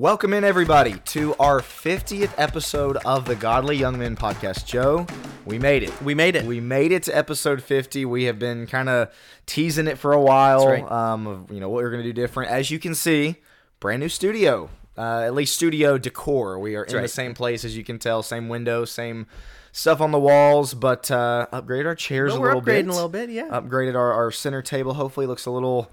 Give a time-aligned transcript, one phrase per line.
[0.00, 4.64] Welcome in, everybody, to our 50th episode of the Godly Young Men podcast.
[4.64, 5.06] Joe,
[5.44, 5.92] we made it.
[6.00, 6.46] We made it.
[6.46, 8.06] We made it to episode 50.
[8.06, 9.12] We have been kind of
[9.44, 10.66] teasing it for a while.
[10.66, 10.90] That's right.
[10.90, 12.50] Um, of, you know what we're going to do different.
[12.50, 13.36] As you can see,
[13.78, 14.70] brand new studio.
[14.96, 16.58] Uh, at least studio decor.
[16.58, 18.22] We are in the same place, as you can tell.
[18.22, 19.26] Same window, same
[19.70, 22.86] stuff on the walls, but uh, upgraded our chairs a little bit.
[22.86, 23.48] upgrading a little bit, yeah.
[23.48, 24.94] Upgraded our, our center table.
[24.94, 25.90] Hopefully, looks a little.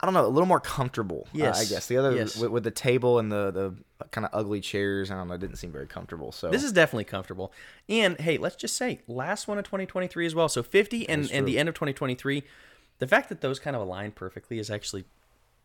[0.00, 1.26] I don't know, a little more comfortable.
[1.34, 2.36] uh, I guess the other Yes.
[2.36, 5.10] with, with the table and the the kind of ugly chairs.
[5.10, 6.30] I don't know, it didn't seem very comfortable.
[6.30, 7.52] So This is definitely comfortable.
[7.88, 10.48] And hey, let's just say last one of 2023 as well.
[10.48, 12.44] So 50 and, and the end of 2023.
[13.00, 15.04] The fact that those kind of align perfectly is actually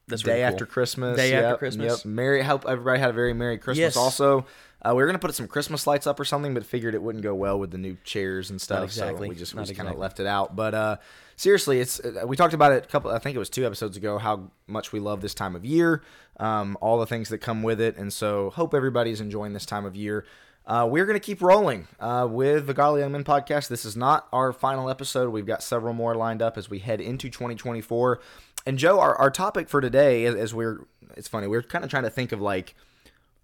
[0.07, 0.53] that's day really cool.
[0.53, 1.17] after Christmas.
[1.17, 2.03] Day after Christmas.
[2.03, 2.05] Yep.
[2.13, 2.41] Merry.
[2.43, 3.95] Hope everybody had a very merry Christmas.
[3.95, 3.97] Yes.
[3.97, 4.45] Also,
[4.81, 7.23] uh, we were gonna put some Christmas lights up or something, but figured it wouldn't
[7.23, 8.83] go well with the new chairs and stuff.
[8.83, 9.27] exactly.
[9.27, 10.55] So we just, we Not just kind of left it out.
[10.55, 10.97] But uh,
[11.35, 13.11] seriously, it's uh, we talked about it a couple.
[13.11, 14.17] I think it was two episodes ago.
[14.17, 16.03] How much we love this time of year.
[16.39, 19.85] Um, all the things that come with it, and so hope everybody's enjoying this time
[19.85, 20.25] of year.
[20.65, 23.67] Uh, we're going to keep rolling uh, with the Godly Young Men podcast.
[23.67, 25.29] This is not our final episode.
[25.29, 28.21] We've got several more lined up as we head into 2024.
[28.65, 30.87] And Joe, our, our topic for today, as, as we're,
[31.17, 32.75] it's funny, we're kind of trying to think of like,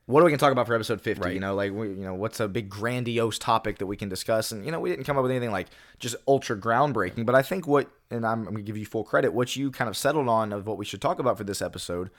[0.10, 1.22] what are we going to talk about for episode 50?
[1.22, 1.34] Right.
[1.36, 4.52] You know, like, we, you know, what's a big grandiose topic that we can discuss?
[4.52, 5.68] And, you know, we didn't come up with anything like
[6.00, 9.04] just ultra groundbreaking, but I think what, and I'm, I'm going to give you full
[9.04, 11.62] credit, what you kind of settled on of what we should talk about for this
[11.62, 12.10] episode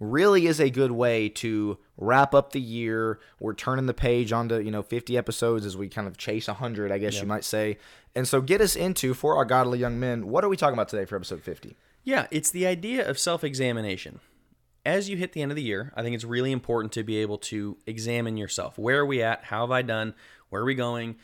[0.00, 3.20] really is a good way to wrap up the year.
[3.38, 6.90] We're turning the page onto, you know, 50 episodes as we kind of chase 100,
[6.90, 7.78] I guess you might say.
[8.16, 10.88] And so get us into, for our godly young men, what are we talking about
[10.88, 11.76] today for episode 50?
[12.02, 14.18] Yeah, it's the idea of self examination.
[14.86, 17.16] As you hit the end of the year, I think it's really important to be
[17.16, 18.78] able to examine yourself.
[18.78, 19.42] Where are we at?
[19.42, 20.14] How have I done?
[20.48, 21.16] Where are we going?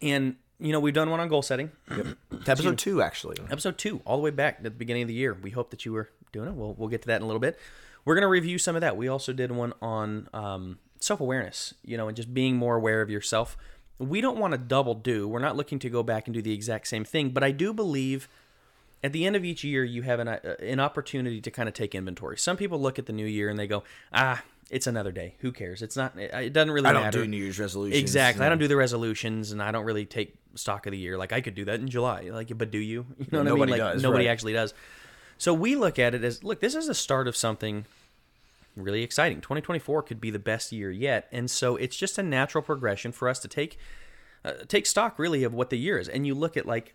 [0.00, 1.72] And, you know, we've done one on goal setting.
[2.46, 3.36] Episode two, actually.
[3.50, 5.34] episode two, all the way back at the beginning of the year.
[5.34, 6.54] We hope that you were doing it.
[6.54, 7.58] We'll, we'll get to that in a little bit.
[8.04, 8.96] We're going to review some of that.
[8.96, 13.02] We also did one on um, self awareness, you know, and just being more aware
[13.02, 13.56] of yourself.
[13.98, 15.26] We don't want to double do.
[15.26, 17.74] We're not looking to go back and do the exact same thing, but I do
[17.74, 18.28] believe
[19.02, 21.74] at the end of each year, you have an, uh, an opportunity to kind of
[21.74, 22.36] take inventory.
[22.36, 25.36] Some people look at the new year and they go, ah, it's another day.
[25.38, 25.82] Who cares?
[25.82, 27.22] It's not, it it doesn't really I don't matter.
[27.22, 28.00] do New Year's resolutions.
[28.00, 28.44] Exactly.
[28.44, 31.16] I don't do the resolutions, and I don't really take stock of the year.
[31.16, 32.28] Like I could do that in July.
[32.30, 33.06] Like, but do you?
[33.18, 33.68] You know what I mean?
[33.70, 34.32] Like does, nobody right.
[34.32, 34.74] actually does.
[35.38, 37.86] So we look at it as, look, this is the start of something
[38.74, 39.40] really exciting.
[39.40, 43.28] 2024 could be the best year yet, and so it's just a natural progression for
[43.28, 43.78] us to take
[44.44, 46.08] uh, take stock really of what the year is.
[46.08, 46.94] And you look at like.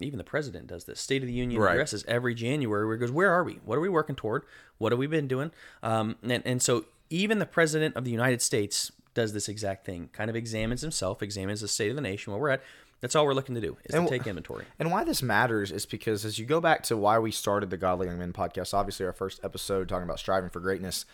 [0.00, 1.00] Even the president does this.
[1.00, 1.72] State of the Union Right.
[1.72, 3.54] addresses every January where he goes, Where are we?
[3.64, 4.42] What are we working toward?
[4.78, 5.50] What have we been doing?
[5.82, 10.10] Um, and, and so even the president of the United States does this exact thing,
[10.12, 12.62] kind of examines himself, examines the state of the nation, where we're at.
[13.00, 14.64] That's all we're looking to do is And to take inventory.
[14.78, 17.76] And why this matters is because as you go back to why we started the
[17.76, 21.04] Godly Young Men podcast, obviously our first episode talking about striving for greatness,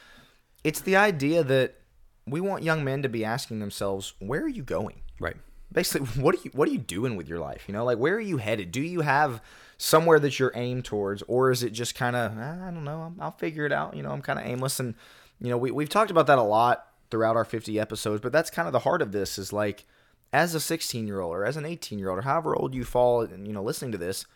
[0.63, 1.75] it's the idea that
[2.27, 5.01] we want young men to be asking themselves, where are you going?
[5.19, 5.37] Right.
[5.73, 7.65] Basically, what are you what are you doing with your life?
[7.67, 8.73] You know, like where are you headed?
[8.73, 9.43] Do you have
[9.79, 13.15] somewhere that you're aimed towards, or is it just kind of ah, I don't know,
[13.19, 13.97] I'll figure it out.
[13.97, 14.95] You know, I'm kind of aimless, and
[15.41, 18.51] you know, we we've talked about that a lot throughout our 50 episodes, but that's
[18.51, 19.85] kind of the heart of this is like
[20.33, 22.85] as a 16 year old or as an 18 year old or however old you
[22.85, 24.27] fall, and you know, listening to this,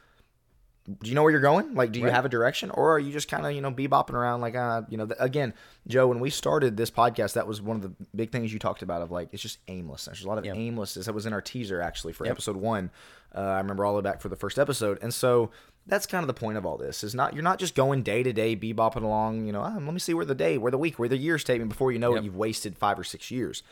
[0.87, 1.75] do you know where you're going?
[1.75, 4.13] Like, do you have a direction, or are you just kind of you know bebopping
[4.13, 4.43] around?
[4.43, 5.55] Like, uh, you know, th- again,
[5.87, 8.83] Joe, when we started this podcast, that was one of the big things you talked
[8.83, 10.19] about of like it's just aimlessness.
[10.19, 11.07] There's a lot of aimlessness.
[11.07, 12.91] That was in our teaser actually for episode one.
[13.35, 15.51] Uh, I remember all the way back for the first episode, and so
[15.87, 18.23] that's kind of the point of all this is not you're not just going day
[18.23, 19.47] to day bebopping along.
[19.47, 21.45] You know, ah, let me see where the day, where the week, where the year's
[21.45, 23.63] taking before you know it, you've wasted five or six years.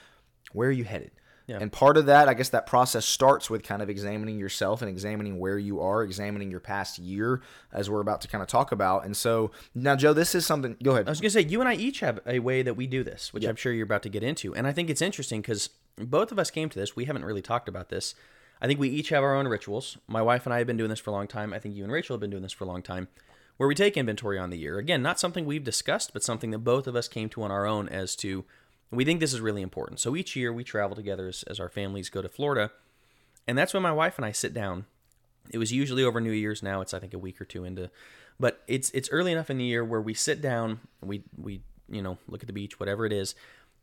[0.53, 1.11] Where are you headed?
[1.61, 4.89] And part of that, I guess that process starts with kind of examining yourself and
[4.89, 7.43] examining where you are, examining your past year,
[7.73, 9.05] as we're about to kind of talk about.
[9.05, 10.77] And so now, Joe, this is something.
[10.83, 11.09] Go ahead.
[11.09, 13.03] I was going to say, you and I each have a way that we do
[13.03, 14.55] this, which I'm sure you're about to get into.
[14.55, 16.97] And I think it's interesting because both of us came to this.
[16.97, 18.15] We haven't really talked about this.
[18.61, 19.99] I think we each have our own rituals.
[20.07, 21.53] My wife and I have been doing this for a long time.
[21.53, 23.09] I think you and Rachel have been doing this for a long time,
[23.57, 24.79] where we take inventory on the year.
[24.79, 27.67] Again, not something we've discussed, but something that both of us came to on our
[27.67, 28.45] own as to
[28.93, 30.01] we think this is really important.
[30.01, 32.71] So each year we travel together as, as our families go to Florida.
[33.49, 34.87] And that's when my wife and I sit down
[35.51, 36.63] it was usually over New Year's.
[36.63, 37.91] Now it's I think a week or two into,
[38.39, 42.03] but it's it's early enough in the year where we sit down, we we you
[42.03, 43.35] know look at the beach, whatever it is,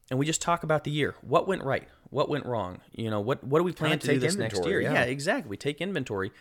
[0.09, 1.15] and we just talk about the year.
[1.21, 1.87] What went right?
[2.09, 2.81] What went wrong?
[2.93, 4.81] You know what what do we plan to do this next year?
[4.81, 5.03] yeah.
[5.03, 5.49] exactly.
[5.49, 6.31] We take inventory,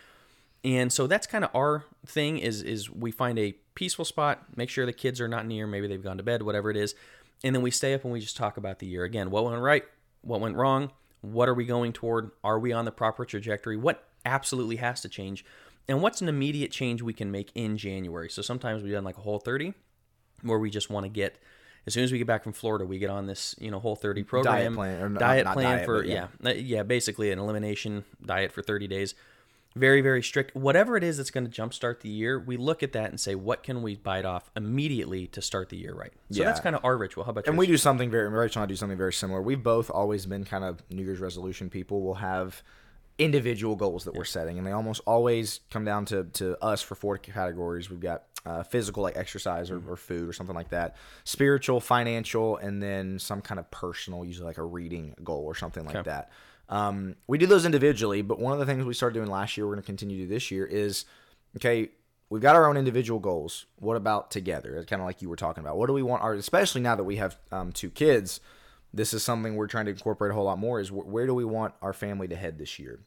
[0.63, 2.39] and so that's kind of our thing.
[2.39, 5.87] Is is we find a peaceful spot, make sure the kids are not near, maybe
[5.87, 6.95] they've gone to bed, whatever it is,
[7.43, 9.31] and then we stay up and we just talk about the year again.
[9.31, 9.83] What went right?
[10.21, 10.91] What went wrong?
[11.21, 12.31] What are we going toward?
[12.43, 13.77] Are we on the proper trajectory?
[13.77, 15.45] What absolutely has to change?
[15.87, 18.29] And what's an immediate change we can make in January?
[18.29, 19.73] So sometimes we've done like a whole 30
[20.43, 21.39] where we just want to get
[21.87, 23.95] as soon as we get back from Florida, we get on this you know whole
[23.95, 26.27] 30 program diet plan, or not- diet plan diet, for yeah.
[26.41, 26.49] yeah.
[26.51, 29.15] uh, yeah basically an elimination diet for 30 days.
[29.79, 30.55] Very very strict.
[30.55, 33.35] Whatever it is that's going to jumpstart the year, we look at that and say
[33.35, 36.13] what can we bite off immediately to start the year right.
[36.31, 37.23] So that's kind of our ritual.
[37.23, 37.51] How about you?
[37.51, 37.67] And yours?
[37.67, 39.41] we do something very Rachel and I do something very similar.
[39.41, 42.01] We've both always been kind of New Year's resolution people.
[42.01, 42.61] We'll have
[43.19, 46.95] individual goals that we're setting, and they almost always come down to, to us for
[46.95, 47.89] four categories.
[47.89, 52.57] We've got uh, physical, like exercise or, or food or something like that, spiritual, financial,
[52.57, 56.31] and then some kind of personal, usually like a reading goal or something like that.
[56.69, 59.65] Um, we do those individually, but one of the things we started doing last year,
[59.65, 61.05] we're going to continue to do this year, is
[61.57, 61.89] okay.
[62.29, 63.65] We've got our own individual goals.
[63.77, 64.75] What about together?
[64.75, 65.77] It's kind of like you were talking about.
[65.77, 68.39] What do we want our, especially now that we have um, two kids,
[68.93, 71.33] this is something we're trying to incorporate a whole lot more is wh- where do
[71.33, 72.99] we want our family to head this year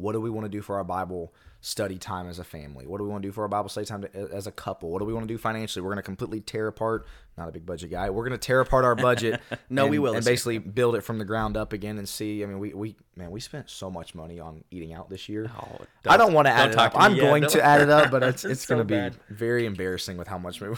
[0.00, 2.86] what do we want to do for our bible study time as a family?
[2.86, 4.90] What do we want to do for our bible study time to, as a couple?
[4.90, 5.82] What do we want to do financially?
[5.82, 7.06] We're going to completely tear apart
[7.38, 9.40] not a big budget guy we're going to tear apart our budget
[9.70, 10.14] No, and, we will.
[10.14, 12.96] and basically build it from the ground up again and see i mean we, we
[13.16, 15.48] man we spent so much money on eating out this year.
[15.56, 16.92] Oh, i don't want to add it up.
[16.96, 17.20] i'm yet.
[17.22, 19.14] going Don't- to add it up but it's, It's so going to be bad.
[19.30, 20.68] very embarrassing with how much we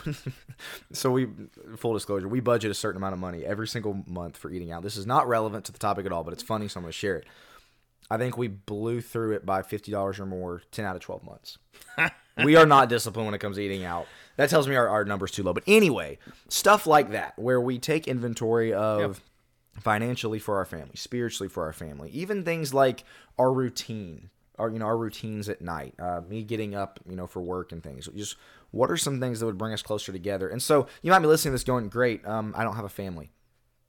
[0.92, 1.28] so we
[1.76, 4.82] full disclosure we budget a certain amount of money every single month for eating out.
[4.82, 6.92] This is not relevant to the topic at all but it's funny so i'm going
[6.92, 7.24] to share it
[8.10, 11.58] i think we blew through it by $50 or more 10 out of 12 months
[12.44, 15.04] we are not disciplined when it comes to eating out that tells me our, our
[15.04, 16.18] numbers too low but anyway
[16.48, 19.22] stuff like that where we take inventory of
[19.78, 23.04] financially for our family, spiritually for our family, even things like
[23.38, 27.26] our routine, our you know our routines at night, uh, me getting up, you know,
[27.26, 28.08] for work and things.
[28.14, 28.36] Just
[28.70, 30.48] what are some things that would bring us closer together?
[30.48, 32.90] And so you might be listening to this going, "Great, um, I don't have a
[32.90, 33.30] family."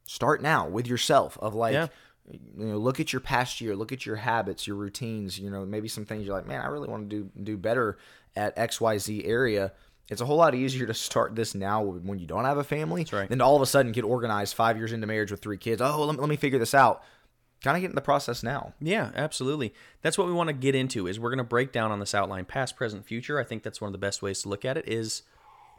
[0.05, 1.37] Start now with yourself.
[1.39, 1.73] Of like.
[1.73, 1.87] Yeah.
[2.29, 5.39] You know, look at your past year, look at your habits, your routines.
[5.39, 7.97] You know, maybe some things you're like, man, I really want to do do better
[8.35, 9.73] at X Y Z area.
[10.09, 13.07] It's a whole lot easier to start this now when you don't have a family
[13.13, 13.29] right.
[13.29, 15.81] than to all of a sudden get organized five years into marriage with three kids.
[15.81, 17.01] Oh, let me, let me figure this out.
[17.63, 18.73] Kind of get in the process now.
[18.81, 19.73] Yeah, absolutely.
[20.01, 22.13] That's what we want to get into is we're going to break down on this
[22.13, 23.39] outline past, present, future.
[23.39, 25.21] I think that's one of the best ways to look at it is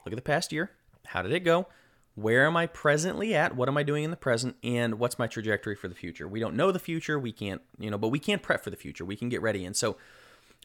[0.06, 0.70] look at the past year.
[1.06, 1.66] How did it go?
[2.14, 3.56] Where am I presently at?
[3.56, 4.56] What am I doing in the present?
[4.62, 6.28] And what's my trajectory for the future?
[6.28, 7.18] We don't know the future.
[7.18, 9.04] We can't, you know, but we can't prep for the future.
[9.04, 9.64] We can get ready.
[9.64, 9.96] And so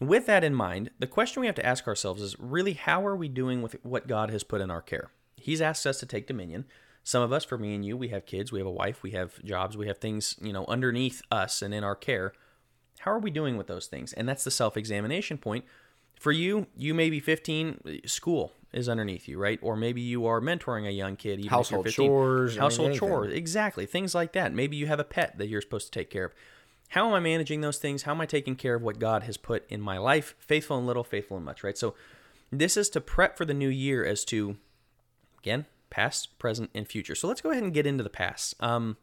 [0.01, 3.15] with that in mind, the question we have to ask ourselves is really how are
[3.15, 5.09] we doing with what God has put in our care?
[5.37, 6.65] He's asked us to take dominion.
[7.03, 9.11] Some of us, for me and you, we have kids, we have a wife, we
[9.11, 12.33] have jobs, we have things, you know, underneath us and in our care.
[12.99, 14.11] How are we doing with those things?
[14.11, 15.63] And that's the self-examination point.
[16.19, 19.59] For you, you may be 15, school is underneath you, right?
[19.61, 22.07] Or maybe you are mentoring a young kid, even Household if you're 15.
[22.07, 24.53] chores, household chores, exactly, things like that.
[24.53, 26.33] Maybe you have a pet that you're supposed to take care of.
[26.89, 28.03] How am I managing those things?
[28.03, 30.35] How am I taking care of what God has put in my life?
[30.39, 31.77] Faithful in little, faithful in much, right?
[31.77, 31.95] So
[32.51, 34.57] this is to prep for the new year as to,
[35.39, 37.15] again, past, present, and future.
[37.15, 38.55] So let's go ahead and get into the past.
[38.61, 38.97] Um,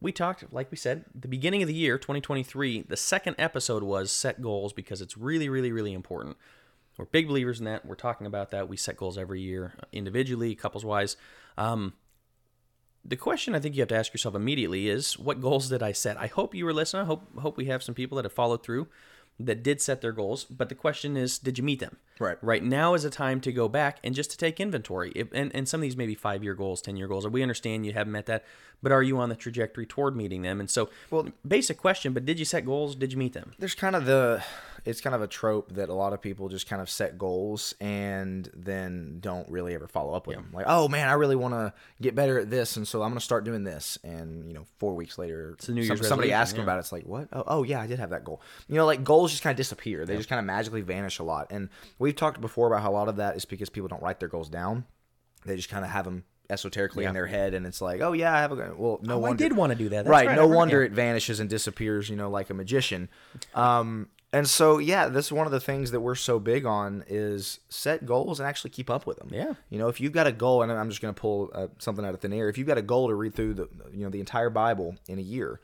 [0.00, 4.10] we talked, like we said, the beginning of the year, 2023, the second episode was
[4.10, 6.36] set goals because it's really, really, really important.
[6.98, 7.86] We're big believers in that.
[7.86, 8.68] We're talking about that.
[8.68, 11.16] We set goals every year, individually, couples wise.
[11.56, 11.94] Um,
[13.04, 15.92] the question I think you have to ask yourself immediately is what goals did I
[15.92, 16.16] set?
[16.16, 17.02] I hope you were listening.
[17.02, 18.88] I hope hope we have some people that have followed through
[19.40, 21.96] that did set their goals, but the question is did you meet them?
[22.20, 22.36] Right.
[22.42, 25.10] Right now is a time to go back and just to take inventory.
[25.16, 27.26] If, and and some of these may be 5-year goals, 10-year goals.
[27.26, 28.44] We understand you haven't met that,
[28.82, 30.60] but are you on the trajectory toward meeting them?
[30.60, 32.94] And so Well- basic question, but did you set goals?
[32.94, 33.54] Did you meet them?
[33.58, 34.44] There's kind of the,
[34.84, 37.74] it's kind of a trope that a lot of people just kind of set goals
[37.80, 40.50] and then don't really ever follow up with them.
[40.52, 43.18] Like, oh man, I really want to get better at this, and so I'm going
[43.18, 43.96] to start doing this.
[44.02, 46.62] And you know, four weeks later, a New Year's somebody them yeah.
[46.62, 46.80] about it.
[46.80, 47.28] It's like, what?
[47.32, 48.42] Oh, oh yeah, I did have that goal.
[48.68, 50.04] You know, like goals just kind of disappear.
[50.04, 51.48] They just kind of magically vanish a lot.
[51.50, 54.18] And we've talked before about how a lot of that is because people don't write
[54.18, 54.84] their goals down.
[55.44, 58.34] They just kind of have them esoterically in their head, and it's like, oh yeah,
[58.34, 58.74] I have a goal.
[58.76, 60.04] Well, no Oh, I wonder did want to do that.
[60.04, 60.36] That's right, right.
[60.36, 60.86] no wonder yeah.
[60.86, 63.08] it vanishes and disappears you know like a magician
[63.54, 67.04] um and so yeah this is one of the things that we're so big on
[67.06, 69.28] is set goals and actually keep up with them.
[69.32, 69.54] Yeah.
[69.70, 72.04] you know if you've got a goal and i'm just going to pull uh, something
[72.04, 72.48] out of thin air.
[72.48, 75.18] If you've got a goal to read through the you know the entire bible in
[75.18, 75.60] a year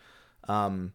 [0.48, 0.92] um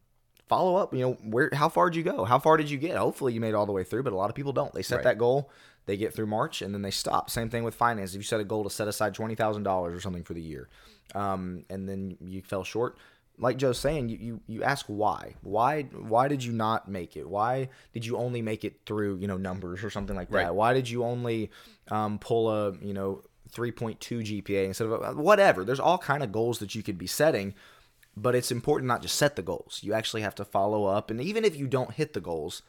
[0.50, 2.26] follow up you know where how far did you go?
[2.26, 2.96] How far did you get?
[2.98, 4.74] Hopefully you made all the way through but a lot of people don't.
[4.74, 5.04] They set Right.
[5.06, 5.50] that goal
[5.86, 7.30] they get through march and then they stop.
[7.30, 8.12] Same thing with finance.
[8.12, 10.70] If you set a goal to set aside $20000 or something for the year
[11.14, 12.98] um, and then you fell short
[13.38, 15.36] like joe's saying you, you you ask why.
[15.42, 17.28] Why why did you not make it?
[17.28, 20.38] Why did you only make it through you know numbers or something like that?
[20.38, 20.54] Right.
[20.54, 21.52] why did you only
[21.90, 25.64] um, pull a you know 3.2 gpa instead of a, whatever.
[25.64, 27.54] There's all kind of goals that you could be setting
[28.16, 29.80] but it's important not just set the goals.
[29.82, 31.10] You actually have to follow up.
[31.10, 32.62] And even if you don't hit the goals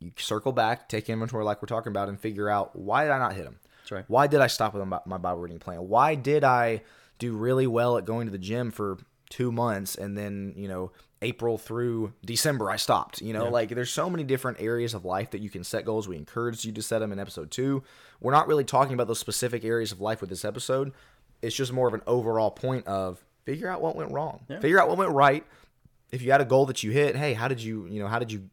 [0.00, 3.18] you circle back take inventory like we're talking about and figure out why did i
[3.20, 3.56] not hit them
[3.92, 4.04] right.
[4.08, 5.88] Why did I stop with my my Bible reading plan?
[5.88, 6.82] Why did I
[7.18, 8.98] do really well at going to the gym for
[9.32, 13.22] two months and then you know April through December I stopped.
[13.22, 16.06] You know, like there's so many different areas of life that you can set goals.
[16.06, 17.82] We encourage you to set them in episode two.
[18.20, 20.92] We're not really talking about those specific areas of life with this episode.
[21.40, 24.88] It's just more of an overall point of figure out what went wrong, figure out
[24.88, 25.44] what went right.
[26.10, 28.18] If you had a goal that you hit, hey, how did you, you know, how
[28.18, 28.50] did you,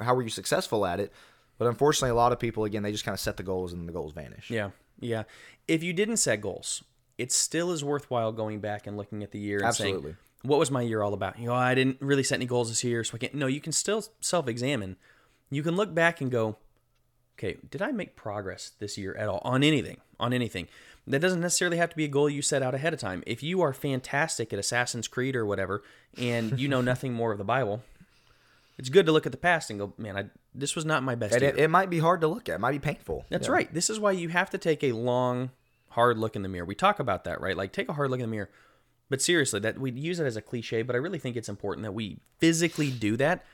[0.00, 1.12] how were you successful at it?
[1.56, 3.88] But unfortunately, a lot of people, again, they just kind of set the goals and
[3.88, 4.50] the goals vanish.
[4.50, 5.22] Yeah, yeah.
[5.68, 6.82] If you didn't set goals,
[7.18, 10.02] it still is worthwhile going back and looking at the year and Absolutely.
[10.12, 12.68] saying, "What was my year all about?" You know, I didn't really set any goals
[12.68, 13.34] this year, so I can't.
[13.34, 14.96] No, you can still self-examine.
[15.50, 16.56] You can look back and go,
[17.38, 19.98] "Okay, did I make progress this year at all on anything?
[20.20, 20.68] On anything?"
[21.08, 23.22] That doesn't necessarily have to be a goal you set out ahead of time.
[23.28, 25.84] If you are fantastic at Assassin's Creed or whatever,
[26.18, 27.84] and you know nothing more of the Bible,
[28.76, 31.14] it's good to look at the past and go, "Man, I this was not my
[31.14, 32.56] best And year." it, it might be hard to look at.
[32.56, 33.24] It might be painful.
[33.30, 33.52] That's Yeah.
[33.54, 33.72] right.
[33.72, 35.50] This is why you have to take a long,
[35.96, 36.64] hard look in the mirror.
[36.66, 37.56] We talk about that, right?
[37.56, 38.50] Like take a hard look in the mirror.
[39.08, 41.84] But seriously, that we use it as a cliche, but I really think it's important
[41.84, 43.44] that we physically do that.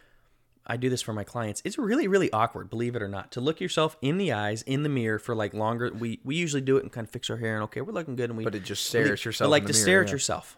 [0.66, 1.60] I do this for my clients.
[1.64, 4.82] It's really, really awkward, believe it or not, to look yourself in the eyes in
[4.82, 5.90] the mirror for like longer.
[5.92, 8.16] We we usually do it and kind of fix our hair and okay, we're looking
[8.16, 10.02] good, and we But it just stare we- at yourself like to the stare mirror,
[10.04, 10.12] at yeah.
[10.14, 10.56] yourself,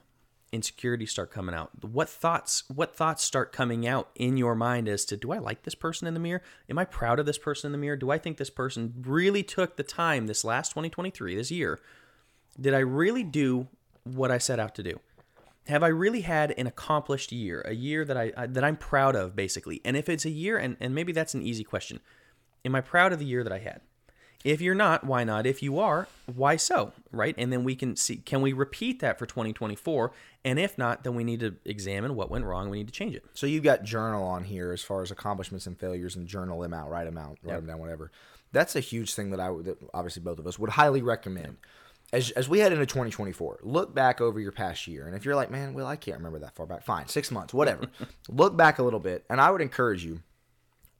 [0.54, 1.70] insecurities start coming out.
[1.84, 2.64] What thoughts?
[2.68, 6.06] What thoughts start coming out in your mind as to do I like this person
[6.06, 6.42] in the mirror?
[6.70, 7.96] Am I proud of this person in the mirror?
[7.96, 11.80] Do I think this person really took the time this last 2023, this year?
[12.60, 13.68] Did I really do
[14.04, 15.00] what I set out to do?
[15.66, 19.16] Have I really had an accomplished year, a year that I, I that I'm proud
[19.16, 19.80] of, basically?
[19.84, 22.00] And if it's a year, and, and maybe that's an easy question,
[22.64, 23.80] am I proud of the year that I had?
[24.44, 25.46] If you're not, why not?
[25.46, 26.92] If you are, why so?
[27.10, 27.34] Right?
[27.38, 30.12] And then we can see can we repeat that for 2024?
[30.44, 32.68] And if not, then we need to examine what went wrong.
[32.68, 33.24] We need to change it.
[33.32, 36.74] So you've got journal on here as far as accomplishments and failures, and journal them
[36.74, 38.10] out, write them out, write them down, whatever.
[38.52, 41.56] That's a huge thing that I would, that obviously both of us would highly recommend.
[42.12, 45.34] As, as we head into 2024, look back over your past year, and if you're
[45.34, 47.86] like, man, well, I can't remember that far back, fine, six months, whatever.
[48.28, 50.20] look back a little bit, and I would encourage you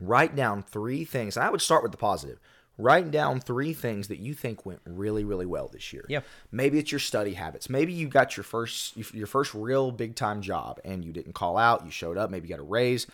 [0.01, 1.37] write down three things.
[1.37, 2.39] And I would start with the positive.
[2.77, 6.05] Write down three things that you think went really, really well this year.
[6.09, 6.21] Yeah.
[6.51, 7.71] Maybe it's your study habits.
[7.71, 11.57] Maybe you got your first your first real big time job and you didn't call
[11.57, 11.85] out.
[11.85, 12.31] You showed up.
[12.31, 13.07] Maybe you got a raise.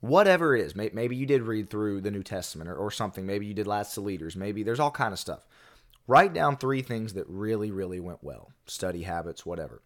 [0.00, 0.74] Whatever it is.
[0.74, 3.24] Maybe you did read through the New Testament or, or something.
[3.24, 4.34] Maybe you did Lads to Leaders.
[4.34, 5.46] Maybe there's all kind of stuff.
[6.08, 8.50] Write down three things that really, really went well.
[8.66, 9.82] Study habits, whatever.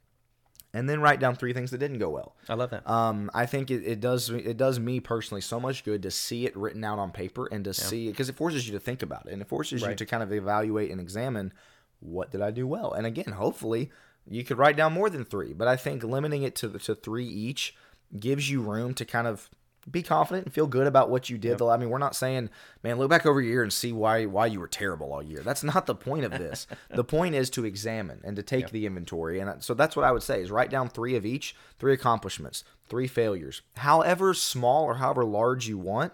[0.76, 2.37] And then write down three things that didn't go well.
[2.50, 2.88] I love that.
[2.88, 6.45] Um, I think it, it does it does me personally so much good to see
[6.45, 9.26] it written out on paper and to see because it forces you to think about
[9.26, 11.52] it and it forces you to kind of evaluate and examine
[12.00, 12.92] what did I do well.
[12.92, 13.90] And again, hopefully
[14.28, 17.26] you could write down more than three, but I think limiting it to to three
[17.26, 17.75] each
[18.21, 19.49] gives you room to kind of
[19.88, 21.61] be confident and feel good about what you did.
[21.62, 22.50] I mean, we're not saying,
[22.83, 25.40] man, look back over your year and see why why you were terrible all year.
[25.40, 26.66] That's not the point of this.
[26.90, 29.38] the point is to examine and to take the inventory.
[29.38, 32.64] And so that's what I would say is write down three of each, three accomplishments,
[32.88, 33.62] three failures.
[33.76, 36.12] However small or however large you want,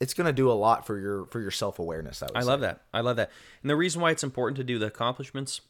[0.00, 2.46] it's going to do a lot for your for your self-awareness, I would I say.
[2.46, 2.82] love that.
[2.92, 3.30] I love that.
[3.62, 5.60] And the reason why it's important to do the accomplishments,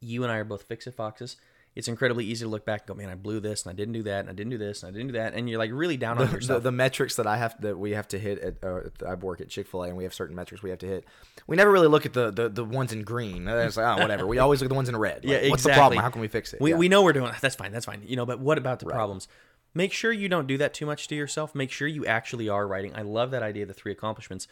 [0.00, 1.36] you and I are both fix it foxes.
[1.74, 3.94] It's incredibly easy to look back and go, man, I blew this and I didn't
[3.94, 5.34] do that and I didn't do this and I didn't do that.
[5.34, 6.62] And you're like really down on yourself.
[6.64, 9.48] the metrics that I have that we have to hit at uh, I work at
[9.48, 11.04] Chick Fil A and we have certain metrics we have to hit.
[11.46, 13.46] We never really look at the the, the ones in green.
[13.46, 14.26] It's like oh whatever.
[14.26, 15.24] We always look at the ones in red.
[15.24, 16.00] Like, yeah, What's the problem?
[16.02, 16.60] How can we fix it?
[16.60, 16.76] We, Yeah.
[16.76, 18.02] we know we're doing that's fine, that's fine.
[18.04, 19.28] You know, but what about the problems?
[19.74, 21.54] Make sure you don't do that too much to yourself.
[21.54, 22.92] Make sure you actually are writing.
[22.96, 24.48] I love that idea of the three accomplishments.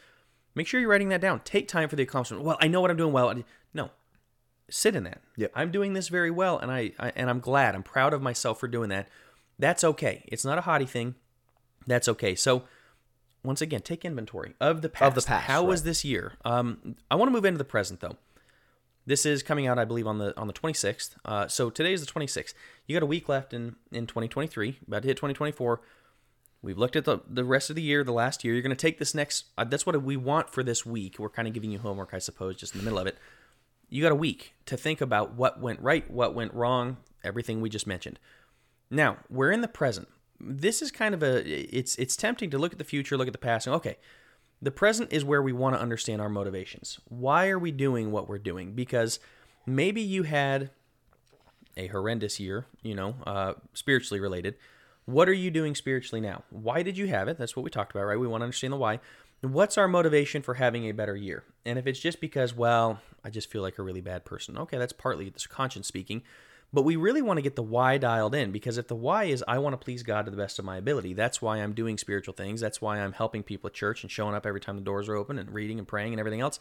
[0.54, 1.40] Make sure you're writing that down.
[1.40, 2.44] Take time for the accomplishment.
[2.44, 3.34] Well, I know what I'm doing well.
[3.74, 3.90] No,
[4.70, 5.20] sit in that.
[5.36, 5.52] Yep.
[5.54, 7.74] I'm doing this very well, and I, I and I'm glad.
[7.74, 9.08] I'm proud of myself for doing that.
[9.58, 10.24] That's okay.
[10.28, 11.14] It's not a haughty thing.
[11.86, 12.34] That's okay.
[12.34, 12.64] So,
[13.42, 15.08] once again, take inventory of the past.
[15.08, 16.34] Of the past, How was this year?
[16.44, 18.16] Um, I want to move into the present though.
[19.06, 21.14] This is coming out, I believe, on the on the 26th.
[21.24, 22.54] Uh, so today is the 26th.
[22.86, 24.78] You got a week left in in 2023.
[24.88, 25.80] About to hit 2024.
[26.60, 28.52] We've looked at the the rest of the year, the last year.
[28.52, 29.44] You're going to take this next.
[29.56, 31.20] Uh, that's what we want for this week.
[31.20, 33.16] We're kind of giving you homework, I suppose, just in the middle of it.
[33.88, 37.68] You got a week to think about what went right, what went wrong, everything we
[37.68, 38.18] just mentioned.
[38.90, 40.08] Now we're in the present.
[40.40, 41.48] This is kind of a.
[41.48, 43.96] It's it's tempting to look at the future, look at the past, and okay,
[44.60, 46.98] the present is where we want to understand our motivations.
[47.08, 48.72] Why are we doing what we're doing?
[48.72, 49.18] Because
[49.66, 50.70] maybe you had
[51.76, 54.56] a horrendous year, you know, uh, spiritually related.
[55.04, 56.42] What are you doing spiritually now?
[56.50, 57.38] Why did you have it?
[57.38, 58.18] That's what we talked about, right?
[58.18, 59.00] We want to understand the why.
[59.42, 61.44] What's our motivation for having a better year?
[61.64, 64.78] And if it's just because, well, I just feel like a really bad person, okay,
[64.78, 66.22] that's partly this conscience speaking.
[66.72, 69.44] But we really want to get the why dialed in because if the why is
[69.46, 71.98] I want to please God to the best of my ability, that's why I'm doing
[71.98, 72.60] spiritual things.
[72.60, 75.16] That's why I'm helping people at church and showing up every time the doors are
[75.16, 76.58] open and reading and praying and everything else.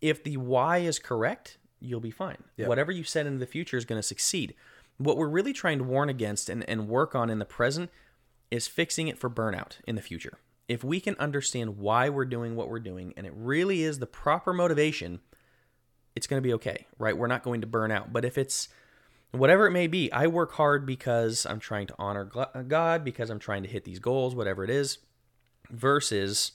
[0.00, 2.42] if the why is correct, you'll be fine.
[2.56, 2.68] Yep.
[2.68, 4.54] Whatever you set into the future is going to succeed.
[4.96, 7.90] What we're really trying to warn against and, and work on in the present
[8.50, 10.38] is fixing it for burnout in the future.
[10.68, 14.06] If we can understand why we're doing what we're doing and it really is the
[14.06, 15.20] proper motivation,
[16.18, 17.16] it's going to be okay, right?
[17.16, 18.12] We're not going to burn out.
[18.12, 18.68] But if it's
[19.30, 23.30] whatever it may be, I work hard because I'm trying to honor uh, God, because
[23.30, 24.98] I'm trying to hit these goals, whatever it is,
[25.70, 26.50] versus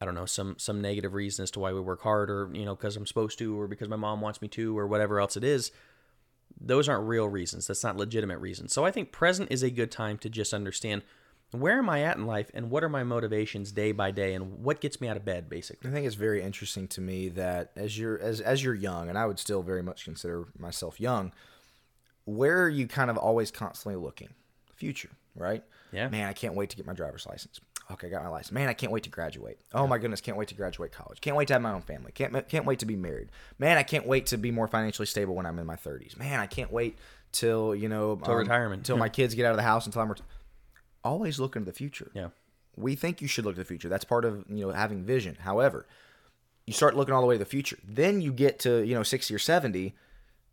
[0.00, 2.64] I don't know some some negative reason as to why we work hard, or you
[2.64, 5.36] know because I'm supposed to, or because my mom wants me to, or whatever else
[5.36, 5.72] it is.
[6.58, 7.66] Those aren't real reasons.
[7.66, 8.72] That's not legitimate reasons.
[8.72, 11.02] So I think present is a good time to just understand
[11.60, 14.62] where am I at in life and what are my motivations day by day and
[14.62, 15.90] what gets me out of bed basically.
[15.90, 19.18] I think it's very interesting to me that as you're as as you're young, and
[19.18, 21.32] I would still very much consider myself young,
[22.24, 24.30] where are you kind of always constantly looking?
[24.74, 25.62] Future, right?
[25.92, 26.08] Yeah.
[26.08, 27.60] Man, I can't wait to get my driver's license.
[27.90, 28.52] Okay, I got my license.
[28.52, 29.60] Man, I can't wait to graduate.
[29.72, 31.20] Oh my goodness, can't wait to graduate college.
[31.20, 32.10] Can't wait to have my own family.
[32.12, 33.28] Can't can't wait to be married.
[33.58, 36.18] Man, I can't wait to be more financially stable when I'm in my 30s.
[36.18, 36.98] Man, I can't wait
[37.30, 38.84] till you know Till um, retirement.
[38.84, 40.08] Till my kids get out of the house until I'm.
[40.08, 40.22] Ret-
[41.06, 42.28] always look into the future Yeah.
[42.76, 43.88] we think you should look to the future.
[43.88, 45.36] That's part of you know having vision.
[45.40, 45.86] However,
[46.66, 47.78] you start looking all the way to the future.
[47.86, 49.94] Then you get to you know sixty or seventy,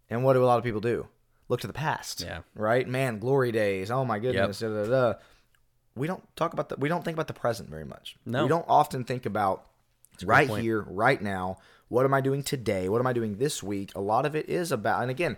[0.09, 1.07] and what do a lot of people do?
[1.49, 2.21] Look to the past.
[2.21, 2.39] Yeah.
[2.55, 2.87] Right.
[2.87, 3.91] Man, glory days.
[3.91, 4.59] Oh my goodness.
[4.59, 5.13] Da, da, da.
[5.95, 6.77] We don't talk about the.
[6.77, 8.15] We don't think about the present very much.
[8.25, 8.43] No.
[8.43, 9.65] We don't often think about
[10.23, 10.63] right point.
[10.63, 11.57] here, right now.
[11.89, 12.89] What am I doing today?
[12.89, 13.91] What am I doing this week?
[13.93, 15.37] A lot of it is about, and again,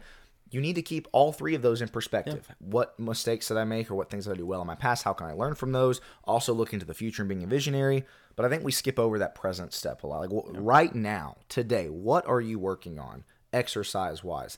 [0.51, 2.47] you need to keep all three of those in perspective.
[2.59, 5.03] What mistakes did I make, or what things did I do well in my past?
[5.03, 6.01] How can I learn from those?
[6.23, 8.05] Also, looking to the future and being a visionary.
[8.35, 10.29] But I think we skip over that present step a lot.
[10.29, 13.23] Like wh- right now, today, what are you working on,
[13.53, 14.57] exercise wise?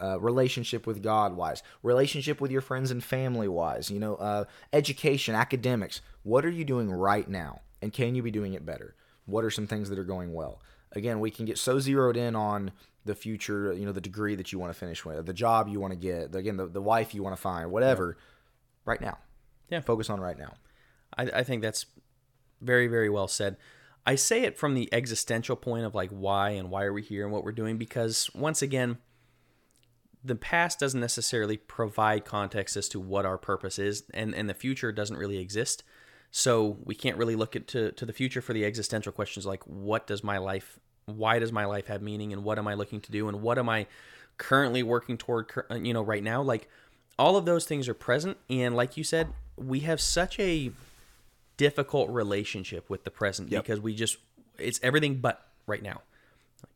[0.00, 4.44] Uh, relationship with God wise, relationship with your friends and family wise, you know, uh,
[4.72, 6.00] education, academics.
[6.22, 7.60] What are you doing right now?
[7.82, 8.94] And can you be doing it better?
[9.26, 10.62] What are some things that are going well?
[10.94, 12.72] Again, we can get so zeroed in on
[13.04, 15.80] the future, you know, the degree that you want to finish with, the job you
[15.80, 18.16] want to get, again, the, the wife you want to find, whatever,
[18.84, 19.18] right now.
[19.68, 19.80] Yeah.
[19.80, 20.54] Focus on right now.
[21.16, 21.86] I, I think that's
[22.60, 23.56] very, very well said.
[24.06, 27.24] I say it from the existential point of like why and why are we here
[27.24, 28.98] and what we're doing because once again,
[30.22, 34.54] the past doesn't necessarily provide context as to what our purpose is, and, and the
[34.54, 35.84] future doesn't really exist.
[36.30, 39.62] So we can't really look at to, to the future for the existential questions like
[39.64, 43.00] what does my life why does my life have meaning and what am I looking
[43.02, 43.86] to do and what am I
[44.38, 46.68] currently working toward uh, you know right now like
[47.18, 50.72] all of those things are present and like you said we have such a
[51.56, 53.62] difficult relationship with the present Yep.
[53.62, 54.18] because we just
[54.58, 56.00] it's everything but right now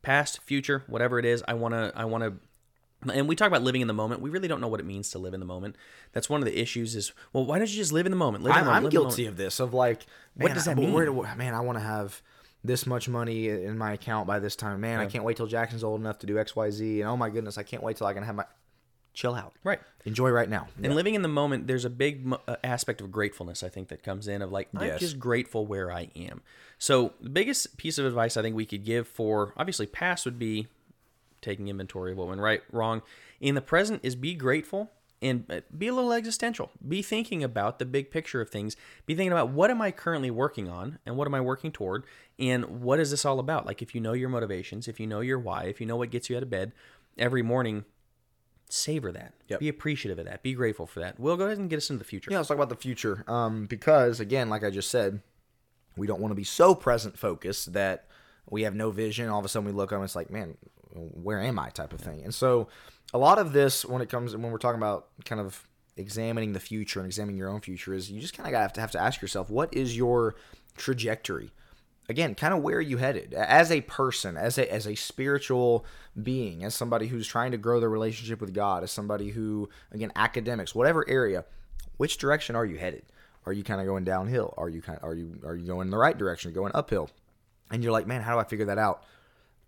[0.01, 3.61] past future whatever it is i want to i want to and we talk about
[3.63, 5.45] living in the moment we really don't know what it means to live in the
[5.45, 5.75] moment
[6.13, 8.43] that's one of the issues is well why don't you just live in the moment
[8.43, 9.59] live in I'm, moment, I'm the guilty of this.
[9.59, 10.05] Of like,
[10.37, 10.93] man, does that I- mean?
[10.93, 12.21] Where do, man, I want to have
[12.63, 14.81] this much money in my account by this time.
[14.81, 17.01] Man, I can't wait till Jackson's old enough to do X, Y, Z.
[17.01, 18.45] And oh my goodness, I can't wait till I can have my
[19.13, 19.53] chill out.
[19.63, 20.67] right Enjoy right now.
[20.81, 24.01] and living in the moment there's a big uh, aspect of gratefulness i think that
[24.03, 24.99] comes in of like i'm Yes.
[24.99, 26.41] just grateful where i am
[26.77, 30.37] so the biggest piece of advice i think we could give for obviously past would
[30.39, 30.67] be
[31.41, 33.01] taking inventory of what went right wrong
[33.41, 34.91] in the present is be grateful
[35.21, 39.15] and uh, be a little existential be thinking about the big picture of things be
[39.15, 42.05] thinking about what am i currently working on and what am i working toward
[42.37, 45.19] and what is this all about like if you know your motivations if you know
[45.19, 46.71] your why if you know what gets you out of bed
[47.17, 47.83] every morning
[48.69, 49.59] savor that Yep.
[49.59, 51.99] be appreciative of that be grateful for that We'll go ahead and get us into
[51.99, 53.23] the future Yeah, let's talk about the future.
[53.27, 55.21] Um, because again, like I just said,
[55.97, 58.05] we don't want to be so present focused that
[58.47, 59.27] we have no vision.
[59.27, 60.55] All of a sudden, we look up and it's like, man,
[60.93, 61.69] where am I?
[61.69, 62.23] Type of thing.
[62.23, 62.67] And so,
[63.13, 66.59] a lot of this, when it comes when we're talking about kind of examining the
[66.59, 68.99] future and examining your own future, is you just kind of have to have to
[68.99, 70.35] ask yourself, what is your
[70.77, 71.51] trajectory?
[72.07, 75.85] Again, kind of where are you headed as a person, as a as a spiritual
[76.21, 80.11] being, as somebody who's trying to grow their relationship with God, as somebody who, again,
[80.15, 81.45] academics, whatever area,
[81.97, 83.03] which direction are you headed?
[83.45, 84.53] Are you kind of going downhill?
[84.57, 87.09] Are you kind of, are you are you going in the right direction, going uphill?
[87.71, 89.03] And you're like, man, how do I figure that out?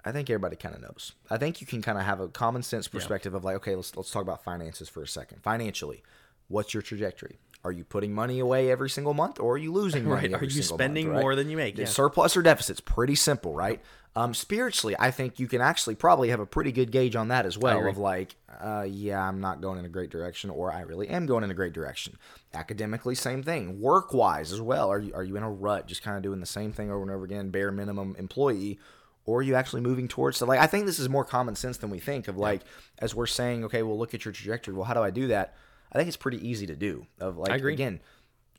[0.03, 1.13] I think everybody kind of knows.
[1.29, 3.95] I think you can kind of have a common sense perspective of like, okay, let's
[3.95, 5.43] let's talk about finances for a second.
[5.43, 6.03] Financially,
[6.47, 7.39] what's your trajectory?
[7.63, 10.29] Are you putting money away every single month, or are you losing money?
[10.29, 10.41] Right.
[10.41, 11.21] Are you spending month, right?
[11.21, 11.77] more than you make?
[11.77, 11.85] Yeah.
[11.85, 13.79] Surplus or deficit's pretty simple, right?
[14.13, 17.45] Um, spiritually, I think you can actually probably have a pretty good gauge on that
[17.45, 17.87] as well.
[17.87, 21.27] Of like, uh, yeah, I'm not going in a great direction, or I really am
[21.27, 22.17] going in a great direction.
[22.53, 23.79] Academically, same thing.
[23.79, 24.89] Work wise as well.
[24.89, 27.03] Are you are you in a rut, just kind of doing the same thing over
[27.03, 28.79] and over again, bare minimum employee?
[29.25, 31.77] Or are you actually moving towards so like I think this is more common sense
[31.77, 32.61] than we think of like
[32.99, 34.73] as we're saying, okay, well look at your trajectory.
[34.73, 35.55] Well, how do I do that?
[35.91, 37.05] I think it's pretty easy to do.
[37.19, 37.73] Of like agree.
[37.73, 37.99] again,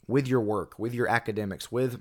[0.06, 2.00] with your work, with your academics, with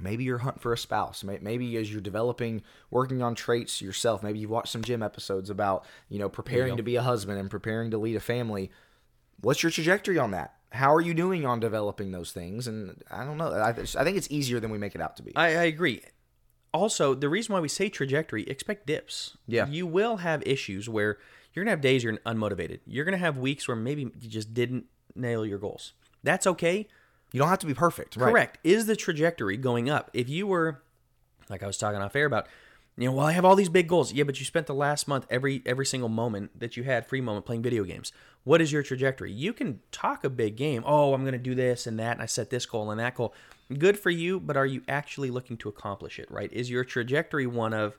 [0.00, 4.38] maybe you're hunting for a spouse maybe as you're developing working on traits yourself maybe
[4.38, 7.90] you've watched some gym episodes about you know preparing to be a husband and preparing
[7.90, 8.70] to lead a family
[9.40, 13.24] what's your trajectory on that how are you doing on developing those things and i
[13.24, 15.46] don't know i, I think it's easier than we make it out to be I,
[15.48, 16.02] I agree.
[16.76, 19.36] Also, the reason why we say trajectory, expect dips.
[19.48, 19.66] Yeah.
[19.66, 21.16] You will have issues where
[21.54, 22.80] you're going to have days you're unmotivated.
[22.86, 24.84] You're going to have weeks where maybe you just didn't
[25.14, 25.94] nail your goals.
[26.22, 26.86] That's okay.
[27.32, 28.58] you don't have to be perfect right Correct.
[28.62, 30.10] Is the trajectory going up?
[30.12, 30.82] If you were,
[31.48, 32.46] like I was talking off air about,
[32.98, 34.12] you know, well, I have all these big goals.
[34.12, 37.20] Yeah, but you spent the last month every every single moment that you had free
[37.22, 38.12] moment playing video games.
[38.44, 39.32] What is your trajectory?
[39.32, 40.82] You can talk a big game.
[40.86, 43.14] Oh, I'm going to do this and that, and I set this goal and that
[43.14, 43.34] goal.
[43.76, 46.30] Good for you, but are you actually looking to accomplish it?
[46.30, 46.52] Right?
[46.52, 47.98] Is your trajectory one of,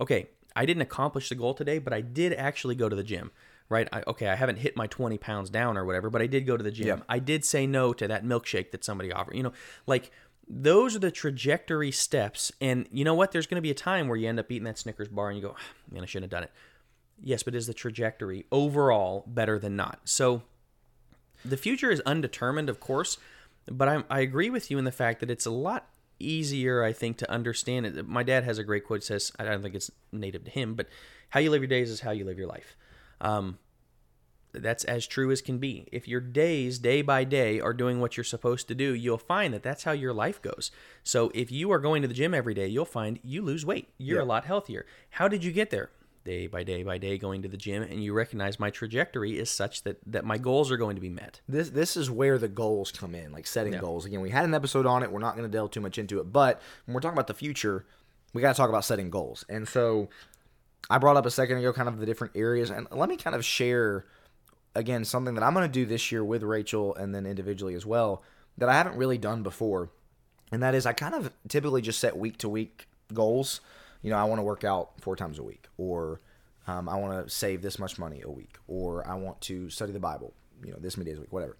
[0.00, 3.30] okay, I didn't accomplish the goal today, but I did actually go to the gym.
[3.68, 3.88] Right?
[3.92, 6.56] I, okay, I haven't hit my 20 pounds down or whatever, but I did go
[6.56, 6.86] to the gym.
[6.86, 7.04] Yeah.
[7.08, 9.36] I did say no to that milkshake that somebody offered.
[9.36, 9.52] You know,
[9.86, 10.10] like
[10.48, 12.50] those are the trajectory steps.
[12.60, 13.30] And you know what?
[13.30, 15.38] There's going to be a time where you end up eating that Snickers bar and
[15.38, 16.52] you go, "Ah, man, I shouldn't have done it.
[17.22, 20.00] Yes, but is the trajectory overall better than not?
[20.04, 20.42] So
[21.44, 23.18] the future is undetermined, of course,
[23.70, 26.92] but I'm, I agree with you in the fact that it's a lot easier, I
[26.92, 28.06] think, to understand it.
[28.06, 29.02] My dad has a great quote.
[29.04, 30.86] Says, I don't think it's native to him, but
[31.30, 32.76] how you live your days is how you live your life.
[33.20, 33.58] Um,
[34.52, 35.86] that's as true as can be.
[35.92, 39.54] If your days, day by day, are doing what you're supposed to do, you'll find
[39.54, 40.72] that that's how your life goes.
[41.04, 43.88] So if you are going to the gym every day, you'll find you lose weight.
[43.96, 44.24] You're Yeah.
[44.24, 44.86] a lot healthier.
[45.10, 45.90] How did you get there?
[46.30, 49.50] Day by day by day going to the gym, and you recognize my trajectory is
[49.50, 51.40] such that that my goals are going to be met.
[51.48, 54.04] this this is where the goals come in, like setting goals.
[54.04, 55.10] Again, we had an episode on it.
[55.10, 57.34] We're not going to delve too much into it, but when we're talking about the
[57.34, 57.84] future,
[58.32, 59.44] we got to talk about setting goals.
[59.48, 60.08] And so,
[60.88, 63.34] I brought up a second ago, kind of the different areas, and let me kind
[63.34, 64.04] of share
[64.76, 67.84] again something that I'm going to do this year with Rachel and then individually as
[67.84, 68.22] well
[68.56, 69.90] that I haven't really done before,
[70.52, 73.60] and that is I kind of typically just set week to week goals.
[74.02, 76.20] You know, I want to work out four times a week, or
[76.66, 79.92] um, I want to save this much money a week, or I want to study
[79.92, 80.32] the Bible,
[80.64, 81.56] you know, this many days a week, whatever.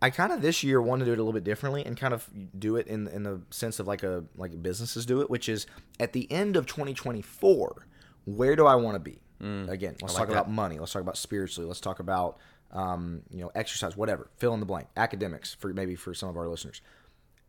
[0.00, 2.12] I kind of this year want to do it a little bit differently and kind
[2.12, 5.48] of do it in in the sense of like a like businesses do it, which
[5.48, 5.66] is
[6.00, 7.86] at the end of 2024,
[8.24, 9.20] where do I want to be?
[9.68, 10.78] Again, let's talk about money.
[10.80, 11.68] Let's talk about spiritually.
[11.68, 12.38] Let's talk about
[12.72, 14.28] um, you know exercise, whatever.
[14.38, 14.88] Fill in the blank.
[14.96, 16.80] Academics for maybe for some of our listeners.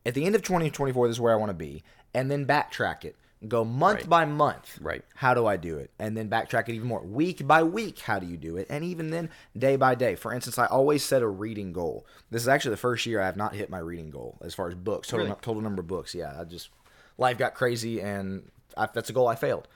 [0.06, 1.84] At the end of 2024, this is where I want to be,
[2.14, 3.16] and then backtrack it.
[3.48, 4.10] Go month Right.
[4.10, 4.78] by month.
[4.82, 5.04] Right.
[5.16, 5.92] How do I do it?
[6.00, 7.02] And then backtrack it even more.
[7.02, 8.68] Week by week, how do you do it?
[8.70, 10.16] And even then, day by day.
[10.16, 12.06] For instance, I always set a reading goal.
[12.32, 14.70] This is actually the first year I have not hit my reading goal as far
[14.70, 15.38] as books, total, Really?
[15.42, 16.16] total number of books.
[16.16, 16.70] Yeah, I just,
[17.18, 19.68] life got crazy and I, that's a goal I failed.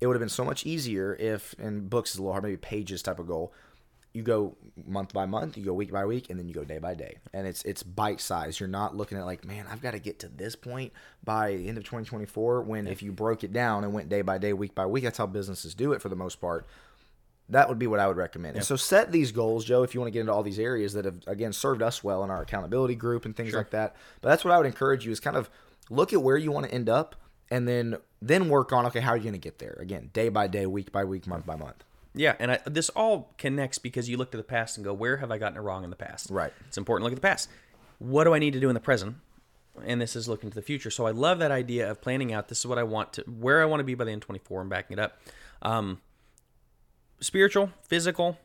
[0.00, 2.56] It would have been so much easier if, and books is a little hard, maybe
[2.56, 3.52] pages type of goal.
[4.12, 6.78] You go month by month, you go week by week, and then you go day
[6.78, 8.58] by day, and it's it's bite size.
[8.58, 10.92] You're not looking at like, man, I've got to get to this point
[11.22, 12.62] by the end of 2024.
[12.62, 15.18] When if you broke it down and went day by day, week by week, that's
[15.18, 16.66] how businesses do it for the most part.
[17.48, 18.56] That would be what I would recommend.
[18.56, 20.92] And so set these goals, Joe, if you want to get into all these areas
[20.94, 23.94] that have again served us well in our accountability group and things like that.
[24.20, 25.50] But that's what I would encourage you is kind of
[25.88, 27.16] look at where you want to end up
[27.50, 29.76] and then then work on okay, how are you going to get there?
[29.80, 31.84] Again, day by day, week by week, month by month.
[32.14, 35.18] Yeah, and I, this all connects because you look to the past and go, where
[35.18, 36.28] have I gotten it wrong in the past?
[36.30, 36.52] Right.
[36.66, 37.48] It's important to look at the past.
[37.98, 39.16] What do I need to do in the present?
[39.84, 40.90] And this is looking to the future.
[40.90, 42.48] So I love that idea of planning out.
[42.48, 44.26] This is what I want to, where I want to be by the end of
[44.26, 45.20] 24 and backing it up.
[45.62, 46.00] Um,
[47.20, 48.38] spiritual, physical,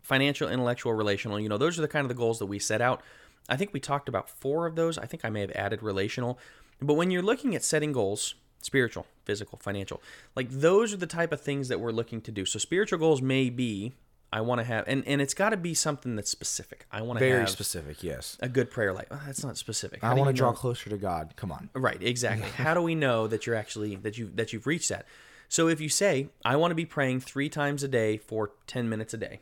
[0.00, 1.38] financial, intellectual, relational.
[1.38, 3.02] You know, those are the kind of the goals that we set out.
[3.48, 4.96] I think we talked about four of those.
[4.96, 6.38] I think I may have added relational.
[6.80, 10.00] But when you're looking at setting goals, spiritual, physical, financial,
[10.34, 12.44] like those are the type of things that we're looking to do.
[12.46, 13.92] So spiritual goals may be
[14.34, 16.86] I want to have, and, and it's got to be something that's specific.
[16.90, 18.38] I want to Very specific, yes.
[18.40, 19.08] a good prayer life.
[19.10, 20.02] Oh, that's not specific.
[20.02, 21.34] I How do want to draw know- closer to God.
[21.36, 21.68] Come on.
[21.74, 22.48] Right, exactly.
[22.56, 25.04] How do we know that you're actually that you that you've reached that?
[25.50, 28.88] So if you say, I want to be praying 3 times a day for 10
[28.88, 29.40] minutes a day.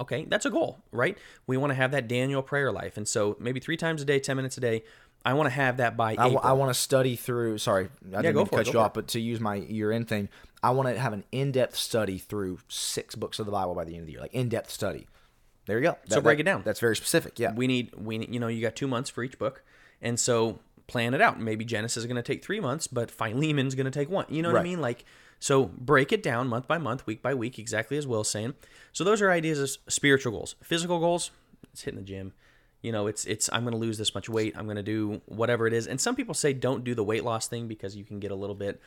[0.00, 1.16] Okay, that's a goal, right?
[1.46, 2.96] We want to have that Daniel prayer life.
[2.96, 4.82] And so maybe 3 times a day, 10 minutes a day.
[5.26, 7.58] I want to have that by I, want to study through.
[7.58, 9.56] Sorry, I didn't go mean to for it, cut you off, but to use my
[9.56, 10.28] year end thing,
[10.62, 13.84] I want to have an in depth study through six books of the Bible by
[13.84, 15.06] the end of the year, like in depth study.
[15.66, 15.98] There you go.
[16.08, 16.62] So break that- it down.
[16.64, 17.38] That's very specific.
[17.38, 17.52] Yeah.
[17.52, 19.62] we need we need, you know you got two months for each book
[20.00, 23.74] and so plan it out maybe genesis is going to take three months but philemon's
[23.74, 25.04] going to take one you know what i mean like
[25.40, 28.54] so break it down month by month week by week exactly as will's saying
[28.92, 31.30] so those are ideas of spiritual goals physical goals
[31.72, 32.32] it's hitting the gym
[32.86, 35.20] you know it's it's i'm going to lose this much weight i'm going to do
[35.26, 38.04] whatever it is and some people say don't do the weight loss thing because you
[38.04, 38.80] can get a little bit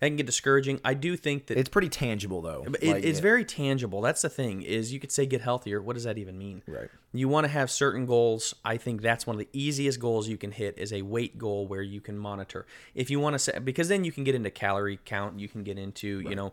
[0.00, 0.80] that can get discouraging.
[0.84, 2.64] I do think that It's pretty tangible though.
[2.66, 4.00] it, Like, it's very tangible.
[4.00, 5.80] That's the thing is you could say get healthier.
[5.80, 6.62] What does that even mean?
[6.66, 6.88] Right.
[7.12, 8.54] You want to have certain goals.
[8.64, 11.68] I think that's one of the easiest goals you can hit is a weight goal
[11.68, 12.66] where you can monitor.
[12.94, 15.62] If you want to say because then you can get into calorie count, you can
[15.62, 16.52] get into you know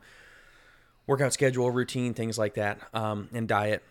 [1.08, 3.84] workout schedule, routine, things like that, um, and diet.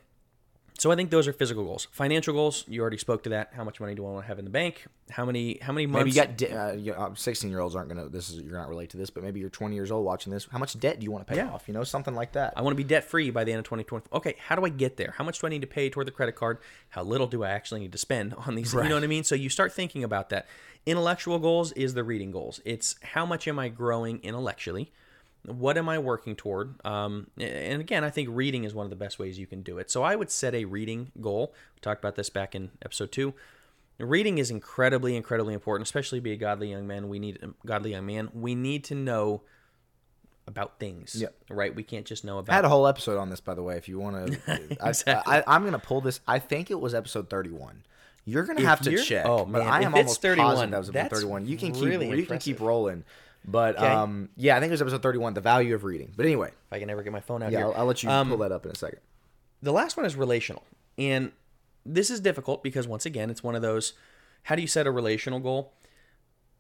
[0.81, 1.89] So I think those are physical goals.
[1.93, 3.51] Financial goals, you already spoke to that.
[3.55, 4.87] How much money do I want to have in the bank?
[5.11, 6.07] How many how many months?
[6.07, 8.09] Maybe you got de- uh, 16 year olds aren't gonna.
[8.09, 10.49] This is you're not relate to this, but maybe you're 20 years old watching this.
[10.51, 11.51] How much debt do you want to pay Yeah.
[11.51, 11.65] off?
[11.69, 12.55] You know, something like that.
[12.57, 14.07] I want to be debt free by the end of 2020.
[14.11, 15.13] Okay, how do I get there?
[15.19, 16.57] How much do I need to pay toward the credit card?
[16.89, 18.73] How little do I actually need to spend on these?
[18.73, 19.25] You know what I mean?
[19.25, 20.47] So you start thinking about that.
[20.87, 22.63] Intellectual goals is the reading goals.
[22.65, 24.93] It's how much am I growing intellectually?
[25.47, 26.75] What am I working toward?
[26.85, 29.79] Um, and again, I think reading is one of the best ways you can do
[29.79, 29.91] it.
[29.91, 31.55] So I would set a reading goal.
[31.75, 33.33] We talked about this back in episode two.
[33.99, 37.09] Reading is incredibly, incredibly important, especially be a godly young man.
[37.09, 38.31] We need godly young man.
[38.35, 39.43] We need to know
[40.47, 41.35] about things, Yep.
[41.51, 41.75] right?
[41.75, 42.53] We can't just know about.
[42.53, 43.77] I had a whole episode on this, by the way.
[43.77, 45.33] If you want to, Exactly.
[45.33, 46.21] I, I, I'm gonna pull this.
[46.27, 47.83] I think it was episode 31.
[48.25, 49.27] You're gonna If have to check.
[49.27, 51.47] oh, but man, I if am it's almost 31, positive that was episode that's 31.
[51.47, 53.05] You can keep really you can keep rolling.
[53.45, 53.87] But Okay.
[53.87, 55.35] um, yeah, I think it was episode 31.
[55.35, 56.13] The value of reading.
[56.17, 57.67] But anyway, if I can ever get my phone out yeah, here.
[57.69, 59.01] I'll, I'll let you Um, pull that up in a second.
[59.63, 60.65] The last one is relational.
[60.99, 61.33] And
[61.85, 63.95] this is difficult because once again, it's one of those
[64.45, 65.73] how do you set a relational goal?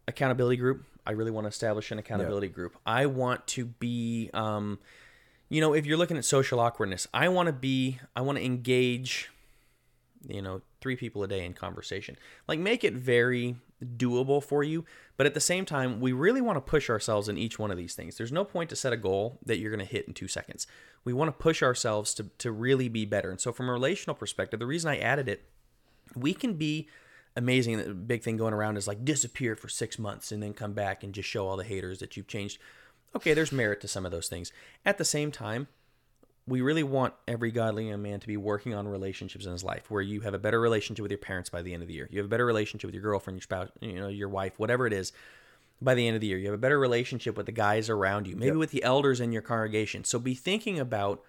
[0.08, 0.84] Accountability group.
[1.06, 2.76] I really want to establish an accountability group.
[2.84, 4.78] I want to be um
[5.48, 8.44] you know, if you're looking at social awkwardness, I want to be I want to
[8.44, 9.30] engage
[10.28, 12.16] you know, three people a day in conversation.
[12.46, 13.56] Like make it very
[13.96, 14.84] doable for you,
[15.16, 17.78] but at the same time, we really want to push ourselves in each one of
[17.78, 18.16] these things.
[18.16, 20.66] There's no point to set a goal that you're going to hit in 2 seconds.
[21.04, 23.30] We want to push ourselves to to really be better.
[23.30, 25.44] And so from a relational perspective, the reason I added it,
[26.14, 26.88] we can be
[27.36, 27.78] amazing.
[27.78, 31.02] The big thing going around is like disappear for 6 months and then come back
[31.02, 32.58] and just show all the haters that you've changed.
[33.16, 34.52] Okay, there's merit to some of those things.
[34.84, 35.68] At the same time,
[36.50, 39.88] we really want every godly young man to be working on relationships in his life
[39.88, 42.08] where you have a better relationship with your parents by the end of the year.
[42.10, 44.84] You have a better relationship with your girlfriend, your spouse, you know, your wife, whatever
[44.84, 45.12] it is
[45.80, 46.38] by the end of the year.
[46.38, 49.30] You have a better relationship with the guys around you, maybe with the elders in
[49.30, 50.02] your congregation.
[50.02, 51.22] So be thinking about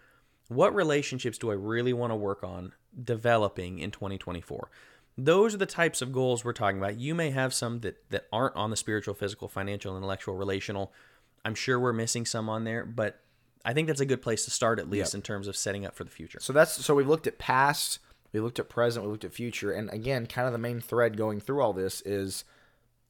[0.47, 4.71] what relationships do I really want to work on developing in 2024.
[5.19, 6.99] Those are the types of goals we're talking about.
[6.99, 10.91] You may have some that that aren't on the spiritual, physical, financial, intellectual, relational.
[11.45, 13.19] I'm sure we're missing some on there, but
[13.63, 15.95] I think that's a good place to start at least in terms of setting up
[15.95, 16.39] for the future.
[16.41, 18.00] So that's so we've looked at past,
[18.34, 21.17] we looked at present, we looked at future, and again, kind of the main thread
[21.17, 22.43] going through all this is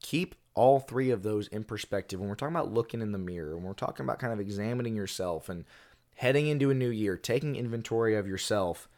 [0.02, 2.20] keep all three of those in perspective.
[2.20, 4.96] When we're talking about looking in the mirror, when we're talking about kind of examining
[4.96, 5.66] yourself and
[6.16, 8.90] heading into a new year, taking inventory of yourself,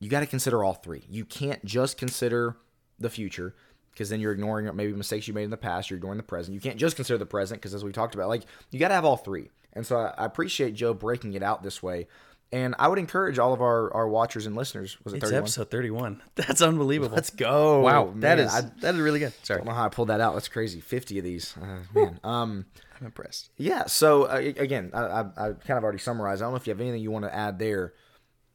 [0.00, 1.04] you got to consider all three.
[1.08, 2.56] You can't just consider
[2.98, 3.54] the future
[3.92, 5.90] because then you're ignoring maybe mistakes you made in the past.
[5.90, 6.54] You're ignoring the present.
[6.54, 8.94] You can't just consider the present because, as we talked about, like you got to
[8.94, 9.50] have all three.
[9.72, 12.06] And so I, I appreciate Joe breaking it out this way.
[12.50, 14.96] And I would encourage all of our, our watchers and listeners.
[15.04, 15.42] Was it It's 31?
[15.42, 16.22] episode 31.
[16.34, 17.14] That's unbelievable.
[17.14, 17.80] Let's go.
[17.82, 19.34] wow, that Man, is I that is really good.
[19.42, 19.58] Sorry.
[19.58, 20.32] don't know how I pulled that out.
[20.32, 20.80] That's crazy.
[20.80, 21.54] 50 of these.
[21.60, 22.20] Uh, man.
[22.24, 22.64] Um,
[22.98, 23.50] I'm impressed.
[23.58, 23.84] yeah.
[23.84, 26.40] So uh, again, I, I, I kind of already summarized.
[26.40, 27.92] I don't know if you have anything you want to add there.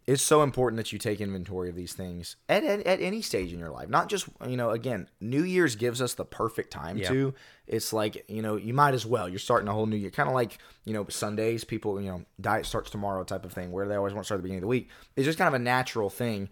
[0.05, 3.53] It's so important that you take inventory of these things at, at, at any stage
[3.53, 3.87] in your life.
[3.87, 7.07] Not just, you know, again, New Year's gives us the perfect time Yeah.
[7.09, 7.33] to.
[7.67, 9.29] It's like, you know, you might as well.
[9.29, 10.09] You're starting a whole new year.
[10.09, 13.71] Kind of like, you know, Sundays, people, you know, diet starts tomorrow type of thing
[13.71, 14.89] where they always want to start at the beginning of the week.
[15.15, 16.49] It's just kind of a natural thing.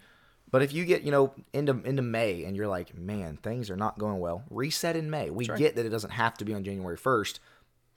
[0.49, 3.77] But if you get, you know, into into May and you're like, man, things are
[3.77, 5.29] not going well, reset in May.
[5.29, 7.39] We get that it doesn't have to be on January 1st.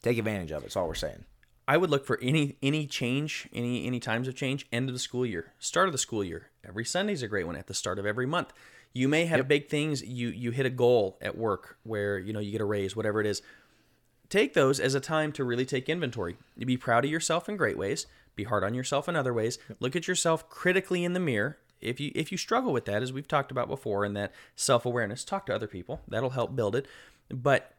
[0.02, 0.66] Take advantage of it.
[0.66, 1.24] That's all we're saying.
[1.66, 4.66] I would look for any any change, any any times of change.
[4.72, 6.50] End of the school year, start of the school year.
[6.66, 7.56] Every Sunday's a great one.
[7.56, 8.52] At the start of every month,
[8.92, 10.02] you may have big things.
[10.02, 13.20] You you hit a goal at work where you know you get a raise, whatever
[13.20, 13.42] it is.
[14.28, 16.36] Take those as a time to really take inventory.
[16.56, 18.06] You be proud of yourself in great ways.
[18.36, 19.58] Be hard on yourself in other ways.
[19.80, 21.58] Look at yourself critically in the mirror.
[21.80, 24.84] If you if you struggle with that, as we've talked about before, and that self
[24.84, 26.02] awareness, talk to other people.
[26.08, 26.86] That'll help build it.
[27.30, 27.73] But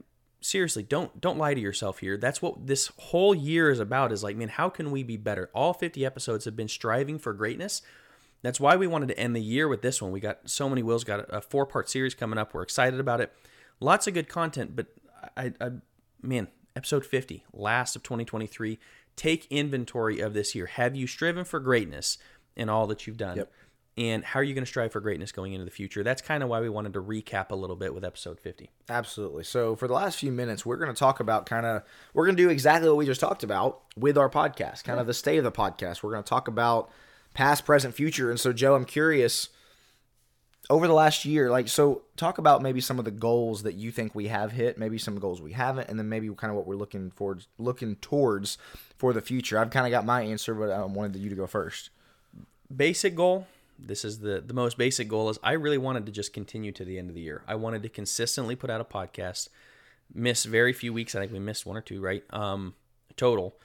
[0.46, 2.18] seriously don't don't lie to yourself here.
[2.18, 5.50] That's what this whole year is about is like man how can we be better?
[5.54, 7.82] All 50 episodes have been striving for greatness.
[8.42, 10.12] That's why we wanted to end the year with this one.
[10.12, 12.54] We got so many wheels got a, a four part series coming up.
[12.54, 13.34] We're excited about it.
[13.80, 14.88] Lots of good content but
[15.36, 15.72] I, I
[16.22, 18.78] man episode 50 last of 2023
[19.16, 20.68] take inventory of this year.
[20.68, 22.18] Have you striven for greatness
[22.56, 23.38] in all that you've done?
[23.38, 23.52] Yep.
[23.98, 26.44] And how are you going to strive for greatness going into the future that's kind
[26.44, 29.44] of why we wanted to recap a little bit with episode 50 Absolutely.
[29.44, 31.82] So for the last few minutes, we're going to talk about kind of
[32.14, 35.08] we're going to do exactly what we just talked about with our podcast, kind of
[35.08, 36.04] the state of the podcast.
[36.04, 36.92] We're going to talk about
[37.34, 38.30] past, present, future.
[38.30, 39.50] And so, Joe, I'm curious.
[40.70, 43.92] over the last year, like so, talk about maybe some of the goals that you
[43.92, 46.68] think we have hit, maybe some goals we haven't, and then maybe kind of what
[46.68, 48.58] we're looking forward, looking towards
[48.98, 49.58] for the future.
[49.58, 51.90] I've kind of got my answer, but I wanted you to go first.
[52.76, 53.48] Basic goal.
[53.78, 56.86] This is the the most basic goal is I really wanted to just continue to
[56.86, 57.44] the end of the year.
[57.48, 59.50] I wanted to consistently put out a podcast.
[60.14, 61.16] Miss very few weeks.
[61.16, 62.24] I think we missed one or two, right?
[62.30, 62.76] Um,
[63.18, 63.56] total.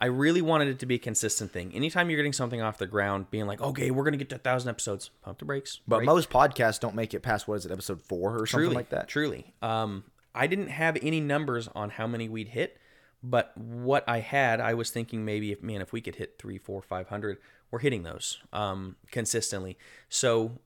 [0.00, 1.74] I really wanted it to be a consistent thing.
[1.74, 4.38] Anytime you're getting something off the ground, being like, okay, we're gonna get to a
[4.38, 5.80] thousand episodes, pump the brakes.
[5.88, 8.90] But most podcasts don't make it past what is it, episode four or something like
[8.90, 9.08] that.
[9.08, 9.54] Truly.
[9.60, 10.04] Um,
[10.34, 12.78] I didn't have any numbers on how many we'd hit,
[13.24, 16.58] but what I had, I was thinking maybe if man, if we could hit three,
[16.58, 17.38] four, five hundred,
[17.70, 19.76] we're hitting those um, consistently.
[20.08, 20.58] So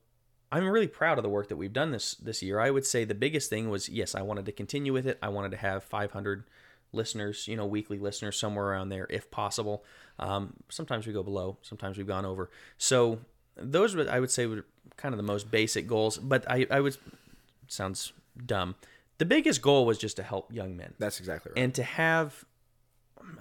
[0.51, 2.59] I'm really proud of the work that we've done this this year.
[2.59, 5.17] I would say the biggest thing was yes, I wanted to continue with it.
[5.21, 6.43] I wanted to have 500
[6.91, 9.83] listeners, you know, weekly listeners somewhere around there if possible.
[10.19, 12.51] Um, sometimes we go below, sometimes we've gone over.
[12.77, 13.19] So
[13.57, 16.17] those I would say were kind of the most basic goals.
[16.17, 16.97] But I I would
[17.67, 18.13] sounds
[18.45, 18.75] dumb.
[19.17, 21.63] The biggest goal was just to help young men That's exactly right.
[21.63, 22.45] and to have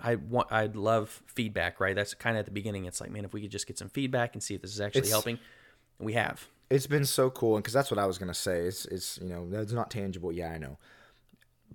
[0.03, 1.95] I want I'd love feedback, right?
[1.95, 2.85] That's kind of at the beginning.
[2.87, 4.81] It's like, man, if we could just get some feedback and see if this is
[4.81, 5.39] actually It's- helping,
[5.99, 6.49] we have.
[6.71, 8.61] it's been so cool and because that's what I was gonna say.
[8.67, 10.33] It's it's you know that's not tangible.
[10.33, 10.79] Yeah, I know.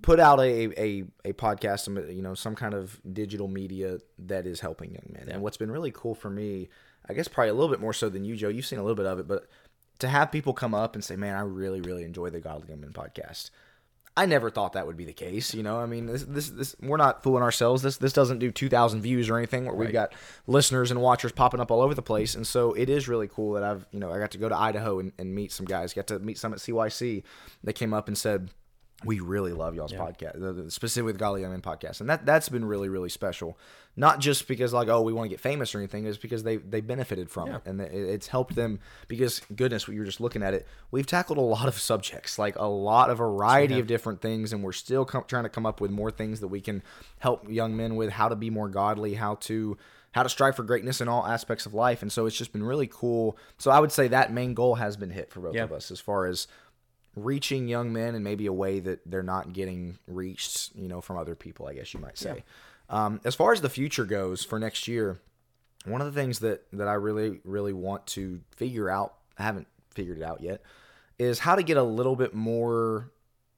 [0.02, 4.46] Put out a a a podcast, some you know some kind of digital media that
[4.46, 5.28] is helping young men.
[5.28, 6.68] And what's been really cool for me,
[7.08, 8.48] I guess probably a little bit more so than you, Joe.
[8.48, 9.48] You've seen a little bit of it, but
[9.98, 12.80] to have people come up and say, "Man, I really really enjoy the Godly Young
[12.80, 13.50] Men podcast."
[14.18, 15.54] I never thought that would be the case.
[15.54, 17.82] You know, I mean, this, this, this, we're not fooling ourselves.
[17.82, 20.12] This, this doesn't do 2,000 views or anything where we've got
[20.48, 22.34] listeners and watchers popping up all over the place.
[22.34, 24.56] And so it is really cool that I've, you know, I got to go to
[24.56, 27.22] Idaho and, and meet some guys, got to meet some at CYC.
[27.62, 28.50] They came up and said,
[29.04, 32.26] we really love y'all's podcast, the, the, specifically the Godly Young Men podcast, and that
[32.26, 33.56] that's been really really special.
[33.96, 36.56] Not just because like oh we want to get famous or anything, is because they
[36.56, 38.80] they benefited from it and it, it's helped them.
[39.06, 42.56] Because goodness, what you're just looking at it, we've tackled a lot of subjects, like
[42.58, 45.80] a lot of variety of different things, and we're still com- trying to come up
[45.80, 46.82] with more things that we can
[47.20, 49.76] help young men with how to be more godly, how to
[50.12, 52.00] how to strive for greatness in all aspects of life.
[52.02, 53.36] And so it's just been really cool.
[53.58, 55.64] So I would say that main goal has been hit for both Yeah.
[55.64, 56.48] of us as far as
[57.24, 61.16] reaching young men in maybe a way that they're not getting reached, you know, from
[61.16, 62.44] other people, I guess you might say.
[62.90, 65.20] Um, as far as the future goes for next year,
[65.84, 69.66] one of the things that that I really really want to figure out, I haven't
[69.90, 70.62] figured it out yet,
[71.18, 73.10] is how to get a little bit more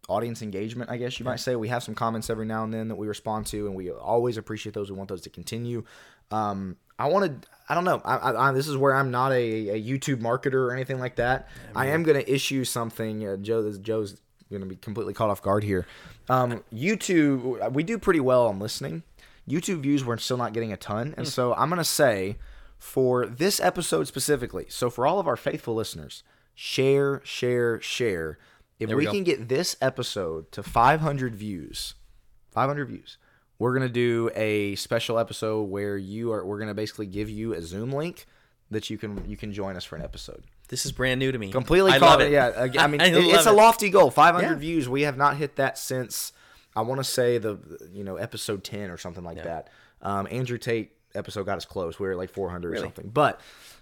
[0.09, 1.55] audience engagement, I guess you might say.
[1.55, 4.37] We have some comments every now and then that we respond to, and we always
[4.37, 4.91] appreciate those.
[4.91, 5.85] We want those to continue.
[6.31, 9.71] Um, I wanted, I don't know, I, I, I, this is where I'm not a,
[9.71, 11.49] a YouTube marketer or anything like that.
[11.75, 13.27] I am going to issue something.
[13.27, 15.87] Uh, Joe, this, Joe's going to be completely caught off guard here.
[16.29, 19.03] Um, YouTube, we do pretty well on listening.
[19.49, 21.15] YouTube views, we're still not getting a ton.
[21.17, 22.37] And so I'm going to say
[22.79, 26.23] for this episode specifically, so for all of our faithful listeners,
[26.55, 28.39] share, share, share.
[28.79, 31.95] If There we, we can get this episode to 500 views,
[32.53, 33.19] 500 views,
[33.61, 36.45] we're gonna do a special episode where you are.
[36.45, 38.27] We're gonna basically give you a Zoom link
[38.73, 40.43] that you can you can join us for an episode.
[40.69, 41.51] This is brand new to me.
[41.53, 42.33] Completely, I love it.
[42.33, 43.53] Yeah, ag- I mean, I it- it's a it.
[43.53, 44.11] lofty goal.
[44.11, 44.55] 500 Yeah.
[44.55, 44.89] views.
[44.89, 46.33] We have not hit that since
[46.75, 47.59] I want to say the
[47.93, 49.69] you know episode 10 or something like that.
[50.03, 51.99] Um, Andrew Tate episode got us close.
[51.99, 53.09] We were like 400 or something.
[53.13, 53.41] But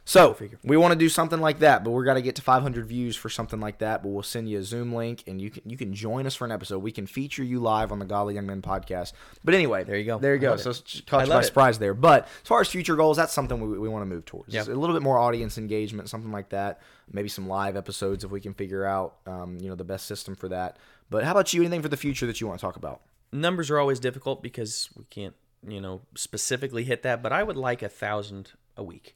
[0.08, 2.86] so we want to do something like that, but we're got to get to 500
[2.86, 4.02] views for something like that.
[4.02, 6.46] But we'll send you a Zoom link, and you can you can join us for
[6.46, 6.78] an episode.
[6.78, 9.12] We can feature you live on the Godly Young Men podcast.
[9.44, 10.18] But anyway, There you go.
[10.18, 10.56] There you go.
[10.56, 11.02] So it.
[11.06, 11.92] caught I you love by surprise there.
[11.92, 14.54] But as far as future goals, that's something we, we want to move towards.
[14.54, 14.68] Yep.
[14.68, 16.80] A little bit more audience engagement, something like that.
[17.12, 20.34] Maybe some live episodes if we can figure out, um, you know, the best system
[20.34, 20.78] for that.
[21.10, 21.60] But how about you?
[21.60, 23.02] Anything for the future that you want to talk about?
[23.30, 25.34] Numbers are always difficult because we can't,
[25.66, 27.22] you know, specifically hit that.
[27.22, 29.14] But I would like a thousand a week.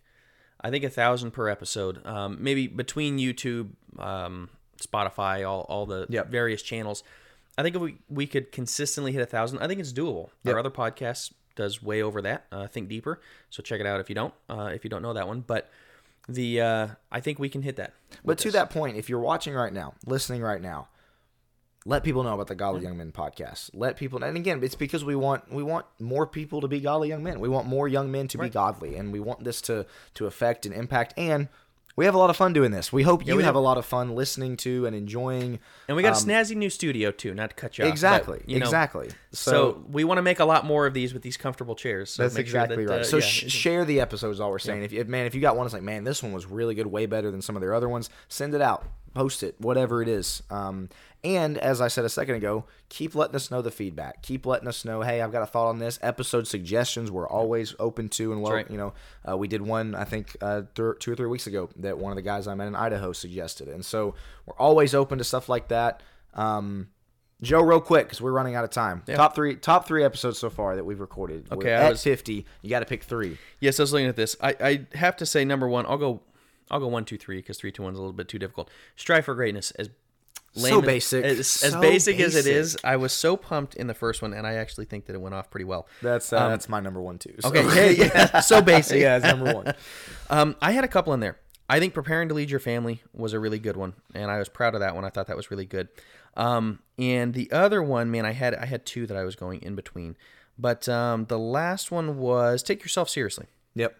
[0.63, 2.05] I think a thousand per episode.
[2.07, 4.49] Um, maybe between YouTube, um,
[4.81, 6.29] Spotify, all all the Yep.
[6.31, 7.03] various channels.
[7.59, 10.31] I think if we we could consistently hit a thousand, I think it's doable.
[10.45, 10.55] Yep.
[10.55, 12.47] Our other podcast does way over that.
[12.51, 13.21] Uh, Think deeper.
[13.51, 15.41] So check it out if you don't uh, if you don't know that one.
[15.41, 15.69] But
[16.29, 17.93] the uh, I think we can hit that.
[18.25, 20.89] But to that point, if you're watching right now, listening right now,
[21.85, 23.71] let people know about the Godly Young Men podcast.
[23.75, 27.09] Let people, and again, it's because we want we want more people to be godly
[27.09, 27.41] young men.
[27.41, 30.65] We want more young men to be godly, and we want this to to affect
[30.67, 31.15] and impact.
[31.17, 31.49] And
[31.95, 32.91] we have a lot of fun doing this.
[32.93, 33.59] We hope you we have do.
[33.59, 35.59] a lot of fun listening to and enjoying.
[35.89, 37.35] And we got a snazzy new studio too.
[37.35, 37.87] Not to cut you off.
[37.87, 39.09] but, Um, Exactly, you know, exactly.
[39.33, 42.11] So, So, we want to make a lot more of these with these comfortable chairs.
[42.11, 43.01] So That's make sure exactly that, right.
[43.01, 44.41] uh, so yeah, sh- share the episodes.
[44.41, 46.33] All we're saying, if, if man, if you got one, it's like man, this one
[46.33, 48.09] was really good, way better than some of their other ones.
[48.29, 50.43] Send it out, post it, whatever it is.
[50.49, 50.89] Um,
[51.25, 54.23] And as I said a second ago, keep letting us know the feedback.
[54.23, 55.99] Keep letting us know, hey, I've got a thought on this.
[56.03, 58.33] Episode suggestions we're always open to.
[58.33, 58.69] And well, right.
[58.69, 58.93] you know,
[59.29, 62.11] uh, we did one I think uh, th- two or three weeks ago that one
[62.11, 63.69] of the guys I met in Idaho suggested.
[63.69, 64.15] And so
[64.47, 66.03] we're always open to stuff like that.
[66.35, 66.89] Um,
[67.41, 69.03] Joe, real quick, because we're running out of time.
[69.07, 71.49] Top three, top three episodes so far that we've recorded.
[71.51, 72.47] We're Okay, I at was- fifty.
[72.63, 73.39] You got to pick three.
[73.61, 74.37] Yes, I was looking at this.
[74.41, 75.85] I, I have to say number one.
[75.87, 76.23] I'll go.
[76.71, 78.71] I'll go one, two, three because three, two, one is a little bit too difficult.
[78.97, 79.91] Strive for greatness as
[80.55, 81.25] So basic.
[81.25, 84.35] as, as So basic, as it is, I was so pumped in the first one,
[84.35, 85.89] and I actually think that it went off pretty well.
[86.03, 87.35] That's uh, that's my number one too.
[87.41, 87.49] So.
[87.49, 89.01] Um, Okay, yeah, yeah, so basic.
[89.01, 89.75] yeah, it's number one.
[90.31, 91.37] Um, I had a couple in there.
[91.69, 94.49] I think preparing to lead your family was a really good one, and I was
[94.49, 95.05] proud of that one.
[95.05, 95.89] I thought that was really good.
[96.37, 99.61] Um, and the other one, man, I had I had two that I was going
[99.63, 100.17] in between,
[100.59, 103.47] but um, the last one was take yourself seriously.
[103.75, 103.95] Yep.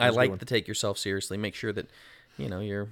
[0.00, 1.36] I like to take yourself seriously.
[1.36, 1.88] Make sure that
[2.38, 2.88] you know you're.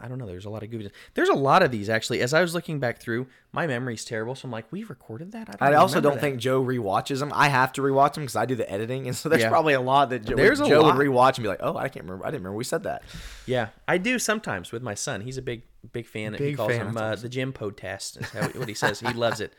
[0.00, 0.26] I don't know.
[0.26, 0.90] There's a lot of goofy.
[1.14, 2.20] There's a lot of these actually.
[2.20, 5.46] As I was looking back through, my memory's terrible, so I'm like, we recorded that.
[5.46, 7.32] don't I also don't that." think Joe rewatches them.
[7.34, 9.48] I have to rewatch them because I do the editing, and so there's Yeah.
[9.50, 10.96] probably a lot that Joe, There's a Joe lot.
[10.96, 12.24] would rewatch and be like, "Oh, I can't remember.
[12.26, 13.02] I didn't remember we said that."
[13.46, 15.20] Yeah, I do sometimes with my son.
[15.20, 16.34] He's a big, big fan.
[16.34, 18.20] he calls fan, them that's uh, the gym podcast.
[18.20, 19.00] Is how, what he says.
[19.00, 19.52] He loves it.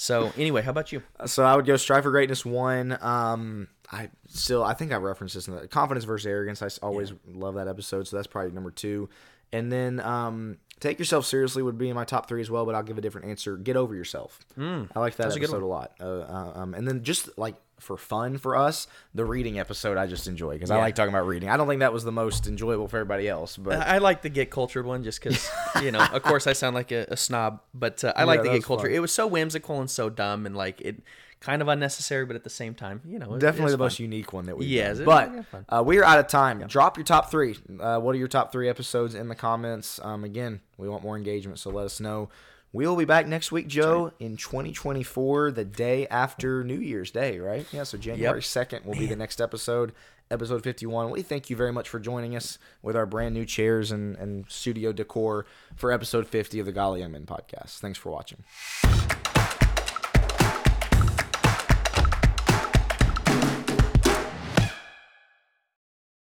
[0.00, 1.02] So anyway, how about you?
[1.26, 2.96] So I would go strive for greatness one.
[3.02, 6.62] Um, I still I think I referenced this in the confidence versus arrogance.
[6.62, 9.08] I always love that episode, so that's probably number two.
[9.52, 12.74] And then um, take yourself seriously would be in my top three as well, but
[12.74, 13.56] I'll give a different answer.
[13.56, 14.38] Get over yourself.
[14.58, 15.92] Mm, I like that episode a lot.
[16.00, 20.06] Uh, uh, um, and then just like for fun for us, the reading episode I
[20.06, 21.48] just enjoy because I like talking about reading.
[21.48, 24.22] I don't think that was the most enjoyable for everybody else, but I I like
[24.22, 25.48] the get cultured one just because
[25.82, 26.04] you know.
[26.04, 28.90] Of course, I sound like a, a snob, but uh, I like the get cultured.
[28.90, 28.96] fun.
[28.96, 31.02] It was so whimsical and so dumb and like it
[31.40, 33.84] kind of unnecessary, but at the same time, you know, it- definitely the fun.
[33.84, 34.66] most unique one that we.
[34.66, 35.04] Yeah, done.
[35.04, 36.64] But yeah, uh, we are out of time.
[36.66, 37.56] Drop your top three.
[37.80, 40.00] Uh, what are your top three episodes in the comments?
[40.02, 42.28] Um, again, we want more engagement, so let us know.
[42.70, 47.66] We'll be back next week, Joe, in 2024, the day after New Year's Day, right?
[47.72, 49.92] Yeah, so January 2nd will be the next episode,
[50.30, 51.10] episode 51.
[51.10, 54.44] We thank you very much for joining us with our brand new chairs and, and
[54.50, 57.78] studio decor for episode 50 of the Godly Young Men podcast.
[57.78, 58.44] Thanks for watching.